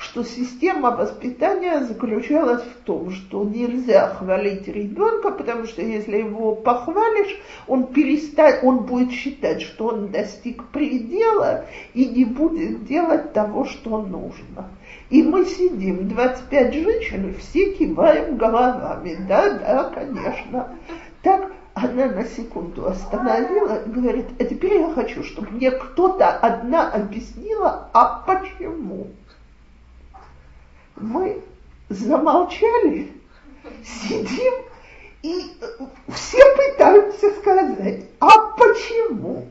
[0.00, 7.38] что система воспитания заключалась в том, что нельзя хвалить ребенка, потому что если его похвалишь,
[7.66, 14.00] он перестанет, он будет считать, что он достиг предела и не будет делать того, что
[14.00, 14.70] нужно.
[15.10, 19.18] И мы сидим, 25 женщин, и все киваем головами.
[19.28, 20.78] Да, да, конечно.
[21.22, 26.90] Так она на секунду остановила и говорит, а теперь я хочу, чтобы мне кто-то одна
[26.90, 29.08] объяснила, а почему
[31.00, 31.42] мы
[31.88, 33.12] замолчали,
[33.84, 34.52] сидим
[35.22, 35.42] и
[36.08, 39.46] все пытаются сказать, а почему?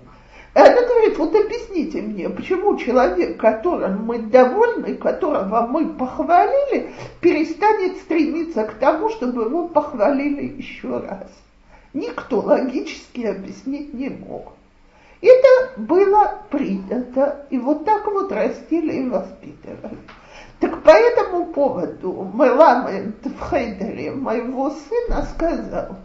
[0.56, 6.92] Она говорит, вот объясните мне, почему человек, которым мы довольны, которого мы похвалили,
[7.22, 11.28] перестанет стремиться к тому, чтобы его похвалили еще раз.
[11.94, 14.54] Никто логически объяснить не мог.
[15.22, 19.98] Это было принято, и вот так вот растили и воспитывали.
[20.60, 25.96] Так по этому поводу Меламент в Хейдере моего сына сказал,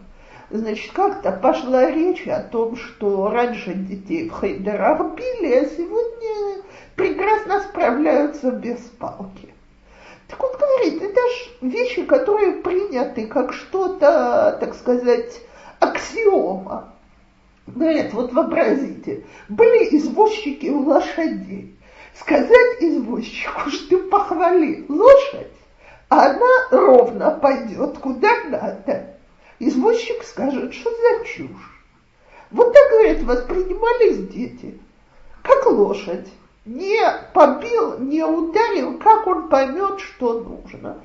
[0.49, 6.63] значит, как-то пошла речь о том, что раньше детей в Хейдерах били, а сегодня
[6.95, 9.53] прекрасно справляются без палки.
[10.29, 15.41] Так он говорит, это же вещи, которые приняты как что-то, так сказать,
[15.79, 16.93] аксиома.
[17.67, 21.74] Говорят, вот вообразите, были извозчики у лошадей
[22.19, 25.51] сказать извозчику, что похвали лошадь,
[26.09, 29.15] а она ровно пойдет куда надо.
[29.59, 31.83] Извозчик скажет, что за чушь.
[32.51, 34.79] Вот так, говорят, воспринимались дети,
[35.41, 36.27] как лошадь.
[36.65, 36.99] не
[37.33, 40.97] побил, не ударил, как он поймет, что нужно.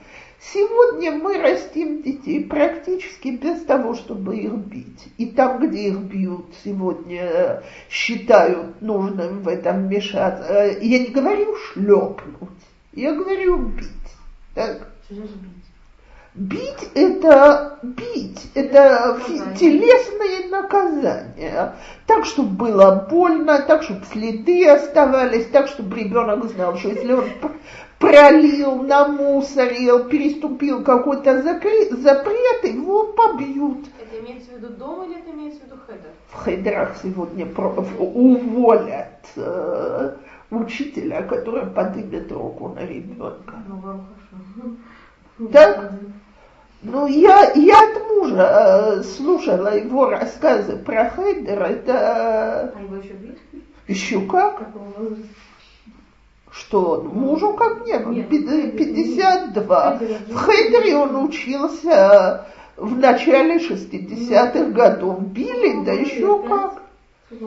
[0.43, 5.09] Сегодня мы растим детей практически без того, чтобы их бить.
[5.19, 10.45] И там, где их бьют, сегодня считают нужным в этом мешаться.
[10.49, 12.49] Э, я не говорю шлепнуть,
[12.95, 13.87] я говорю бить.
[14.55, 14.89] Так?
[16.35, 19.21] Бить это бить, это
[19.59, 21.75] телесные наказания.
[22.07, 27.29] Так, чтобы было больно, так, чтобы следы оставались, так, чтобы ребенок знал, что если он
[28.01, 33.87] пролил, намусорил, переступил какой-то запрет, его побьют.
[34.01, 36.11] Это имеется в виду дом или это имеется в виду хедер?
[36.29, 37.47] В хедерах сегодня
[37.99, 40.17] уволят э,
[40.51, 43.55] учителя, который поднимет руку на ребенка.
[43.69, 45.93] Ну, да?
[46.83, 51.63] Ну, я, я от мужа э, слушала его рассказы про Хейдер.
[51.63, 52.73] Это...
[52.75, 53.39] А его еще бить?
[53.87, 54.63] Еще как?
[56.53, 57.99] Что Мужу как мне?
[57.99, 60.01] Нет, 52.
[60.29, 62.47] В Хейдере он учился
[62.77, 65.21] в начале 60-х годов.
[65.21, 66.83] Били, да еще как.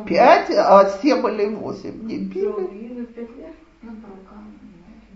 [0.05, 2.97] Пять, а семь или восемь не били.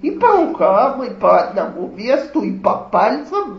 [0.02, 3.58] И по рукам, и по одному месту, и по пальцам.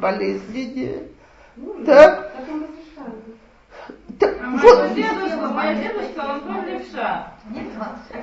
[1.56, 2.32] Ну, так?
[4.18, 4.62] Так, а вот.
[4.62, 7.32] Моя дедушка, моя дедушка, он был левша.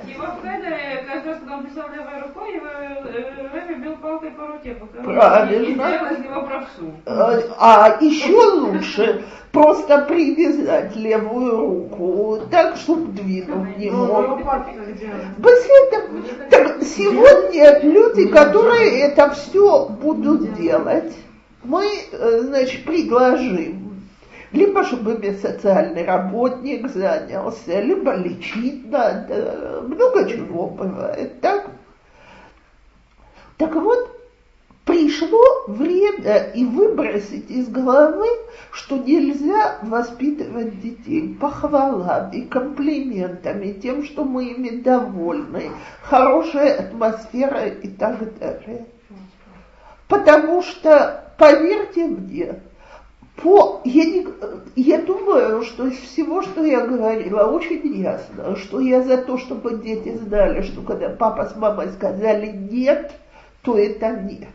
[0.06, 4.30] Его в Хедере, каждый раз, когда он писал левой рукой, его э, Рэби бил палкой
[4.32, 5.66] по руке, пока Правильно.
[5.66, 6.92] не сделал из него правшу.
[7.06, 14.42] А, а еще лучше просто привязать левую руку так, чтобы двинуть не ну, мог.
[16.50, 21.14] Так, сегодня люди, которые это все будут делать,
[21.64, 23.85] мы, э, значит, предложим
[24.56, 31.70] либо чтобы социальный работник занялся, либо лечить надо, много чего бывает, так?
[33.58, 34.18] Так вот,
[34.84, 38.28] пришло время и выбросить из головы,
[38.70, 45.70] что нельзя воспитывать детей похвалами, комплиментами, тем, что мы ими довольны,
[46.02, 48.86] хорошая атмосфера и так далее.
[50.08, 52.60] Потому что, поверьте мне,
[53.36, 54.26] по, я, не,
[54.76, 59.78] я думаю, что из всего, что я говорила, очень ясно, что я за то, чтобы
[59.78, 63.12] дети знали, что когда папа с мамой сказали нет,
[63.62, 64.48] то это нет.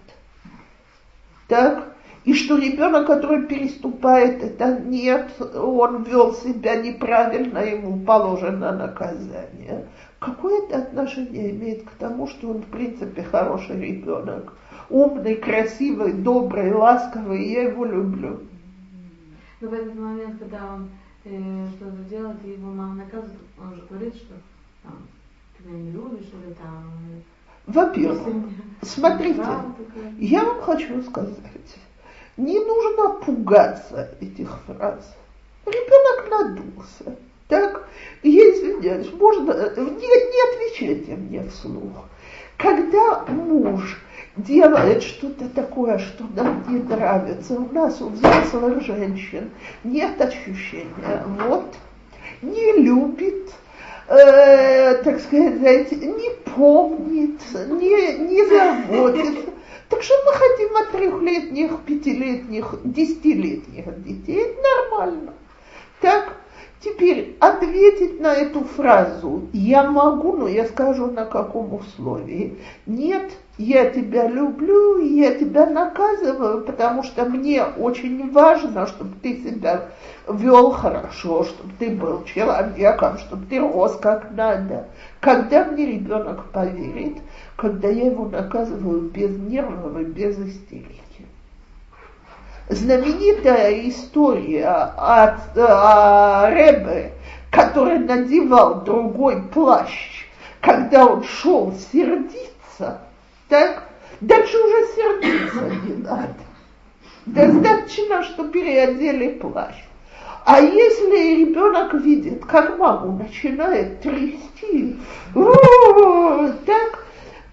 [1.47, 1.89] Так?
[2.23, 9.87] И что ребенок, который переступает это нет, он вел себя неправильно, ему положено наказание.
[10.19, 14.53] Какое это отношение имеет к тому, что он в принципе хороший ребенок?
[14.89, 18.41] Умный, красивый, добрый, ласковый, я его люблю.
[19.61, 20.89] Но в этот момент, когда он
[21.23, 24.33] э, что-то делает, и его мама наказывает, он же говорит, что
[24.81, 25.07] там,
[25.55, 26.91] ты меня не любишь, или там...
[27.09, 27.21] Э,
[27.67, 28.43] Во-первых,
[28.81, 29.45] смотрите,
[30.17, 31.77] я вам хочу сказать,
[32.37, 35.15] не нужно пугаться этих фраз.
[35.67, 37.15] Ребенок надулся.
[37.47, 37.87] Так,
[38.23, 42.05] я извиняюсь, можно, э, не, не отвечайте мне вслух.
[42.57, 44.01] Когда муж
[44.37, 47.55] делает что-то такое, что нам не нравится.
[47.55, 49.51] У нас, у взрослых женщин,
[49.83, 51.73] нет ощущения, вот,
[52.41, 53.51] не любит,
[54.07, 59.51] э, так сказать, не помнит, не, не заботится.
[59.89, 65.33] Так что мы хотим от трехлетних, пятилетних, десятилетних детей, нормально.
[65.99, 66.37] Так,
[66.83, 72.57] Теперь ответить на эту фразу я могу, но я скажу на каком условии.
[72.87, 79.89] Нет, я тебя люблю, я тебя наказываю, потому что мне очень важно, чтобы ты себя
[80.27, 84.87] вел хорошо, чтобы ты был человеком, чтобы ты рос как надо.
[85.19, 87.17] Когда мне ребенок поверит,
[87.57, 91.10] когда я его наказываю без нервов и без истерики
[92.71, 97.13] знаменитая история от Ребе,
[97.51, 100.25] который надевал другой плащ,
[100.61, 103.01] когда он шел сердиться,
[103.49, 103.83] так,
[104.21, 106.35] дальше уже сердиться не надо.
[107.25, 109.75] Достаточно, что переодели плащ.
[110.43, 114.97] А если ребенок видит, как маму начинает трясти,
[115.33, 117.05] так,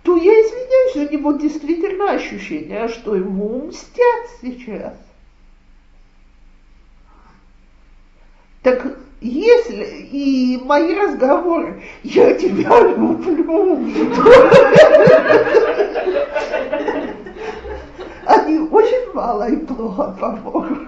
[0.03, 4.95] то я извиняюсь, у него действительно ощущение, что ему мстят сейчас.
[8.69, 9.83] Так если
[10.13, 13.77] и мои разговоры, я тебя люблю,
[18.27, 20.81] они очень мало и плохо помогут.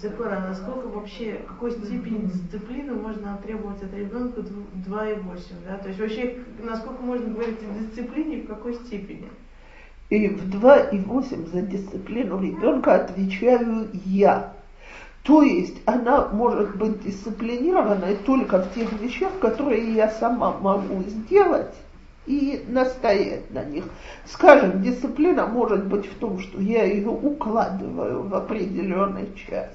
[0.00, 5.20] Цифра, насколько вообще, какой степени дисциплины можно требовать от ребенка 2,8,
[5.68, 5.76] да?
[5.76, 9.28] То есть вообще, насколько можно говорить о дисциплине и в какой степени?
[10.08, 14.54] И в 2,8 за дисциплину ребенка отвечаю я.
[15.22, 21.74] То есть она может быть дисциплинированной только в тех вещах, которые я сама могу сделать
[22.26, 23.84] и настоять на них.
[24.24, 29.70] Скажем, дисциплина может быть в том, что я ее укладываю в определенный час,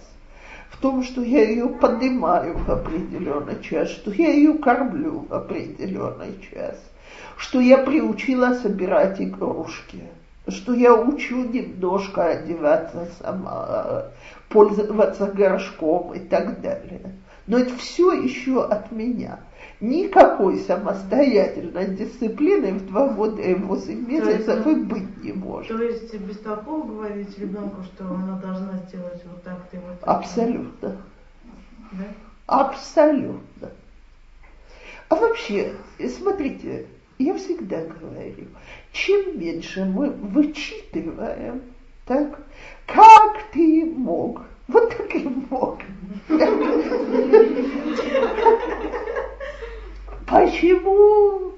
[0.71, 6.39] в том, что я ее поднимаю в определенный час, что я ее кормлю в определенный
[6.51, 6.75] час,
[7.37, 10.01] что я приучила собирать игрушки–
[10.47, 14.05] что я учу немножко одеваться сама,
[14.49, 17.15] пользоваться горшком и так далее.
[17.47, 19.39] Но это все еще от меня.
[19.81, 25.67] Никакой самостоятельной дисциплины в два года и восемь месяцев и быть не может.
[25.67, 30.09] То есть бестолково говорить ребенку, что она должна сделать вот так и вот так?
[30.09, 30.97] Абсолютно.
[31.91, 32.05] Да?
[32.47, 33.69] Абсолютно.
[35.09, 35.73] А вообще,
[36.17, 36.87] смотрите,
[37.19, 38.47] я всегда говорю,
[38.91, 41.61] чем меньше мы вычитываем,
[42.05, 42.39] так,
[42.85, 45.79] как ты мог, вот так и мог.
[50.27, 51.53] Почему?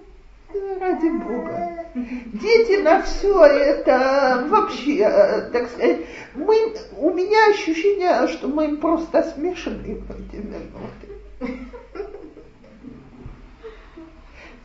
[0.80, 1.86] Ради Бога.
[1.95, 6.06] Дети на все это вообще, так сказать,
[6.36, 11.68] мы, у меня ощущение, что мы им просто смешаны в эти минуты.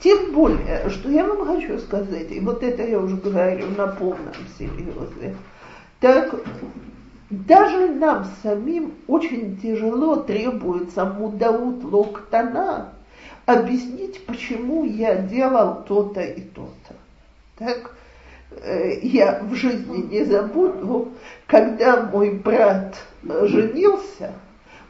[0.00, 4.34] Тем более, что я вам хочу сказать, и вот это я уже говорю на полном
[4.58, 5.36] серьезе,
[6.02, 6.34] так
[7.30, 12.88] даже нам самим очень тяжело требуется мудаут локтана
[13.46, 16.96] объяснить, почему я делал то-то и то-то.
[17.56, 17.94] Так,
[18.50, 21.12] э, я в жизни не забуду,
[21.46, 24.32] когда мой брат женился–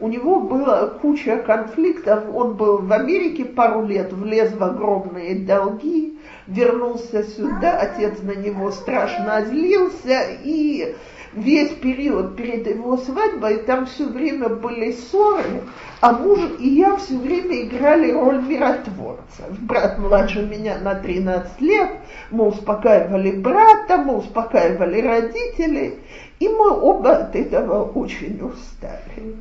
[0.03, 6.19] у него была куча конфликтов, он был в Америке пару лет, влез в огромные долги,
[6.53, 10.95] вернулся сюда, отец на него страшно злился, и
[11.33, 15.63] весь период перед его свадьбой там все время были ссоры,
[16.01, 19.45] а муж и я все время играли роль миротворца.
[19.61, 21.91] Брат младше меня на 13 лет,
[22.31, 25.99] мы успокаивали брата, мы успокаивали родителей,
[26.39, 29.37] и мы оба от этого очень устали.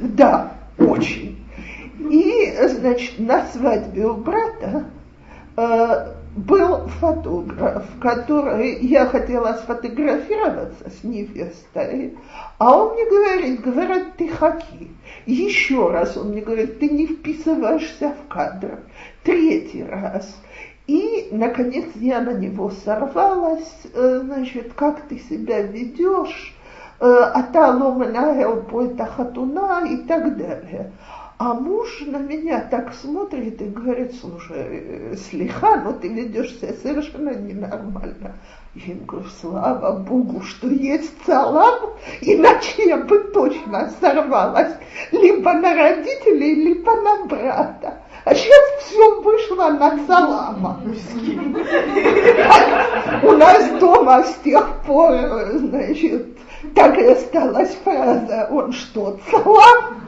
[0.00, 1.44] Да, очень.
[1.98, 4.84] И, значит, на свадьбе у брата
[5.58, 12.16] Э, был фотограф, который я хотела сфотографироваться с невестой,
[12.58, 14.88] а он мне говорит, говорят, ты хаки.
[15.26, 18.78] Еще раз он мне говорит, ты не вписываешься в кадр.
[19.24, 20.32] Третий раз.
[20.86, 26.54] И, наконец, я на него сорвалась, э, значит, как ты себя ведешь,
[27.00, 28.46] э, а та ломаная
[29.16, 30.92] хатуна и так далее.
[31.38, 37.32] А муж на меня так смотрит и говорит, слушай, слегка, но ты ведешь себя совершенно
[37.32, 38.34] ненормально.
[38.86, 44.74] Я ему говорю, слава Богу, что есть салам, иначе я бы точно сорвалась
[45.10, 48.02] либо на родителей, либо на брата.
[48.24, 50.80] А сейчас все вышло на салама.
[53.24, 55.12] У нас дома с тех пор,
[55.54, 56.38] значит,
[56.74, 60.06] так и осталась фраза «Он что, салам?»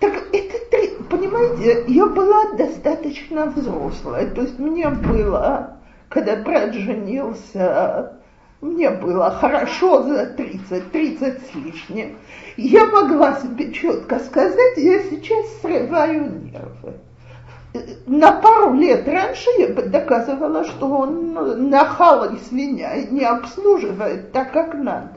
[0.00, 0.75] так это,
[1.08, 5.78] понимаете, я была достаточно взрослая, то есть мне было,
[6.08, 8.12] когда брат женился,
[8.60, 12.18] мне было хорошо за 30, 30 с лишним.
[12.56, 16.94] Я могла себе четко сказать, я сейчас срываю нервы
[18.06, 24.32] на пару лет раньше я бы доказывала, что он нахал и свинья и не обслуживает
[24.32, 25.15] так, как надо.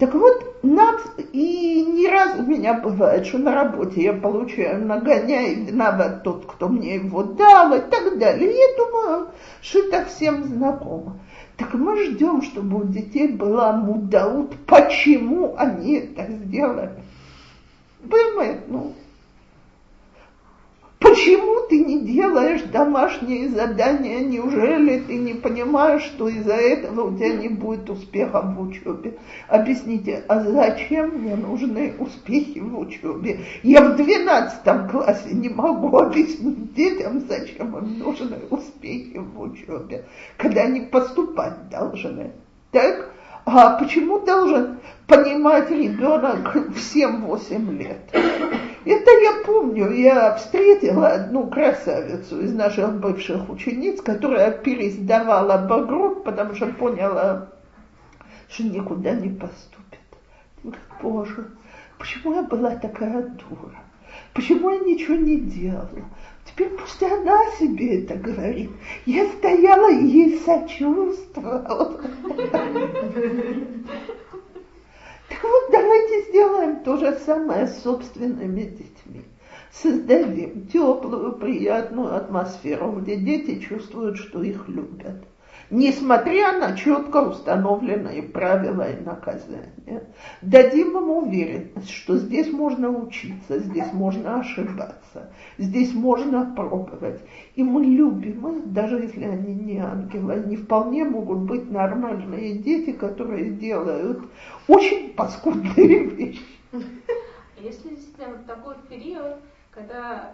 [0.00, 0.98] Так вот, над,
[1.34, 6.70] и не раз у меня бывает, что на работе я получаю нагоняй, виноват тот, кто
[6.70, 8.50] мне его дал и так далее.
[8.50, 9.28] Я думаю,
[9.60, 11.18] что это всем знакомо.
[11.58, 16.92] Так мы ждем, чтобы у детей была мудаут, почему они это сделали.
[18.02, 18.94] Понимаете, ну,
[21.10, 24.20] Почему ты не делаешь домашние задания?
[24.20, 29.18] Неужели ты не понимаешь, что из-за этого у тебя не будет успеха в учебе?
[29.48, 33.40] Объясните, а зачем мне нужны успехи в учебе?
[33.64, 40.04] Я в 12 классе не могу объяснить детям, зачем им нужны успехи в учебе,
[40.36, 42.30] когда они поступать должны.
[42.70, 43.10] Так?
[43.52, 44.78] А почему должен
[45.08, 47.98] понимать ребенок в 7-8 лет?
[48.12, 56.54] Это я помню, я встретила одну красавицу из наших бывших учениц, которая пересдавала багрот, потому
[56.54, 57.48] что поняла,
[58.48, 59.98] что никуда не поступит.
[61.02, 61.50] Боже,
[61.98, 63.80] почему я была такая дура?
[64.32, 66.04] Почему я ничего не делала?
[66.60, 68.70] Теперь пусть она себе это говорит.
[69.06, 72.02] Я стояла и ей сочувствовала.
[75.28, 79.22] Так вот, давайте сделаем то же самое с собственными детьми.
[79.72, 85.29] Создадим теплую, приятную атмосферу, где дети чувствуют, что их любят
[85.70, 90.04] несмотря на четко установленные правила и наказания.
[90.42, 97.20] Дадим им уверенность, что здесь можно учиться, здесь можно ошибаться, здесь можно пробовать.
[97.54, 100.34] И мы любим их, даже если они не ангелы.
[100.34, 104.20] Они вполне могут быть нормальные дети, которые делают
[104.66, 106.42] очень паскудные вещи.
[107.60, 109.36] Если действительно такой период,
[109.70, 110.32] когда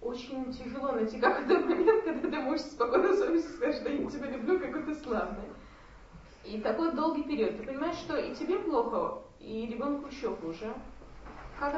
[0.00, 4.58] очень тяжело найти какой-то момент, когда ты можешь спокойно совести сказать, что я тебя люблю,
[4.60, 5.44] какой ты славный.
[6.44, 7.58] И такой долгий период.
[7.58, 10.72] Ты понимаешь, что и тебе плохо, и ребенку еще хуже.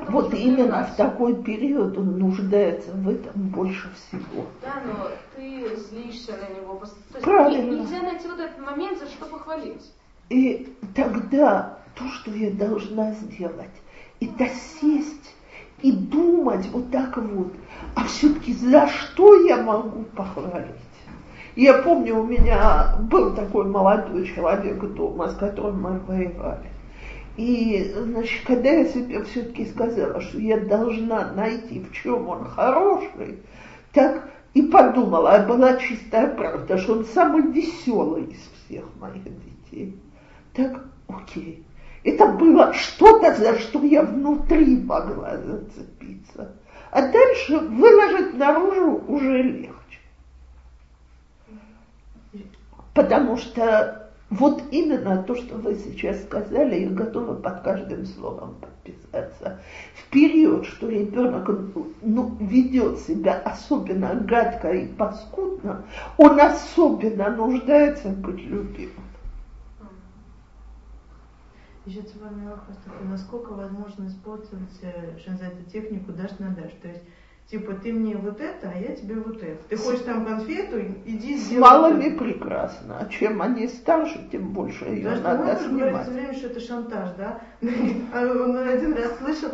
[0.09, 4.47] вот именно в такой период он нуждается в этом больше всего.
[4.63, 6.75] Да, но ты злишься на него.
[6.75, 7.81] То есть Правильно.
[7.81, 9.93] Нельзя найти вот этот момент, за что похвалить.
[10.29, 13.75] И тогда то, что я должна сделать,
[14.21, 15.35] это сесть
[15.83, 17.53] и думать вот так вот,
[17.95, 20.77] а все-таки за что я могу похвалить?
[21.57, 26.71] Я помню, у меня был такой молодой человек дома, с которым мы воевали.
[27.37, 33.39] И, значит, когда я себе все-таки сказала, что я должна найти, в чем он хороший,
[33.93, 39.99] так и подумала, а была чистая правда, что он самый веселый из всех моих детей.
[40.55, 41.65] Так, окей.
[42.03, 46.57] Это было что-то, за что я внутри могла зацепиться.
[46.91, 49.75] А дальше выложить наружу уже легче.
[52.95, 59.61] Потому что вот именно то, что вы сейчас сказали, я готова под каждым словом подписаться.
[59.95, 61.49] В период, что ребенок
[62.03, 65.85] ну, ведет себя особенно гадко и паскудно,
[66.17, 69.10] он особенно нуждается быть любимым.
[71.91, 75.33] Еще цифровой вопрос такой, насколько возможно использовать, э, что
[75.73, 76.71] технику дашь на дашь.
[76.81, 77.03] То есть,
[77.51, 79.61] типа, ты мне вот это, а я тебе вот это.
[79.69, 82.25] Ты хочешь там конфету, иди С малыми это.
[82.25, 82.99] прекрасно.
[83.01, 86.03] А чем они старше, тем больше ее Даже надо ты снимать.
[86.05, 87.41] все время, что это шантаж, да?
[88.15, 89.51] А он один раз слышал,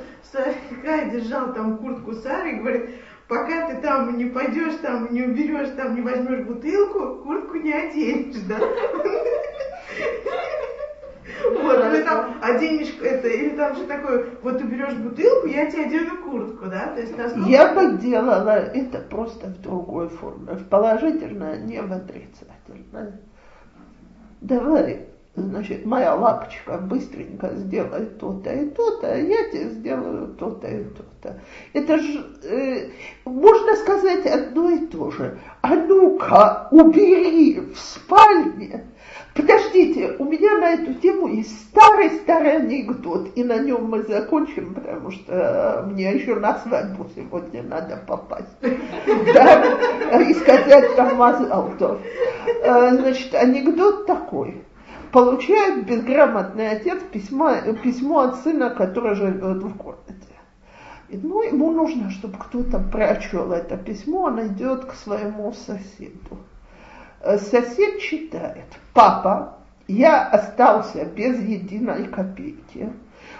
[0.82, 2.90] Кай держал там куртку Сары и говорит,
[3.28, 8.42] пока ты там не пойдешь, там не уберешь, там не возьмешь бутылку, куртку не оденешь,
[8.46, 8.60] да?
[11.44, 15.84] Вот, ты там оденешь это, или там же такое, вот ты берешь бутылку, я тебе
[15.84, 16.92] одену куртку, да?
[16.94, 17.48] То есть насколько...
[17.48, 23.20] Я бы делала это просто в другой форме, в положительное, не в отрицательное.
[24.40, 30.84] Давай, значит, моя лапочка быстренько сделает то-то и то-то, а я тебе сделаю то-то и
[30.84, 31.40] то-то.
[31.72, 32.90] Это же, э,
[33.24, 35.38] можно сказать одно и то же.
[35.62, 38.84] А ну-ка, убери в спальне
[39.36, 45.10] Подождите, у меня на эту тему есть старый-старый анекдот, и на нем мы закончим, потому
[45.10, 48.56] что мне еще на свадьбу сегодня надо попасть.
[49.34, 52.00] Да, и сказать там мазалтов.
[52.62, 54.62] Э, значит, анекдот такой.
[55.12, 57.52] Получает безграмотный отец письмо,
[57.82, 60.14] письмо от сына, который живет в городе.
[61.08, 66.38] Ну, ему нужно, чтобы кто-то прочел это письмо, он идет к своему соседу.
[67.26, 69.56] Э, сосед читает, папа,
[69.88, 72.92] я остался без единой копейки.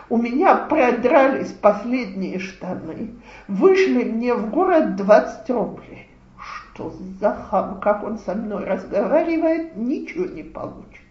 [0.09, 3.15] У меня продрались последние штаны.
[3.47, 6.09] Вышли мне в город 20 рублей.
[6.37, 11.07] Что за хам, как он со мной разговаривает, ничего не получит.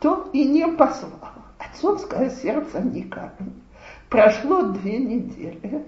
[0.00, 1.12] То и не послал.
[1.58, 3.32] Отцовское сердце никак.
[4.10, 5.86] Прошло две недели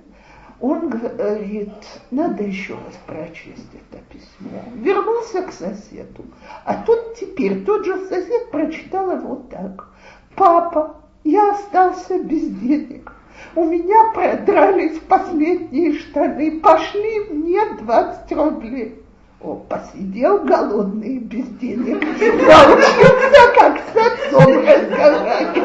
[0.61, 1.71] он говорит,
[2.11, 4.63] надо еще раз прочесть это письмо.
[4.77, 6.25] Вернулся к соседу.
[6.65, 9.89] А тут теперь тот же сосед прочитал его так.
[10.35, 13.13] Папа, я остался без денег.
[13.55, 16.61] У меня продрались последние штаны.
[16.61, 19.03] Пошли мне 20 рублей.
[19.43, 22.01] О, посидел голодный без денег.
[22.01, 25.63] Научился как с отцом разговаривать.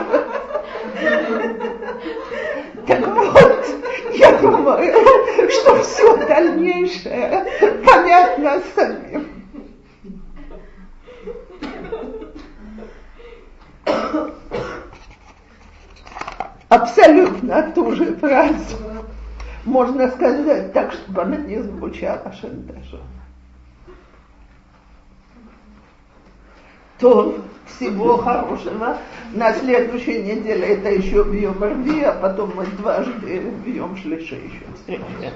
[2.88, 3.51] Так вот,
[4.14, 4.94] я думаю,
[5.50, 7.46] что все дальнейшее
[7.86, 9.28] понятно самим.
[16.70, 18.78] Абсолютно ту же фразу
[19.66, 23.02] можно сказать так, чтобы она не звучала шантажом.
[27.02, 28.98] То всего хорошего.
[29.34, 35.34] На следующей неделе это еще бьем рви, а потом мы дважды бьем шлиши еще встречаемся.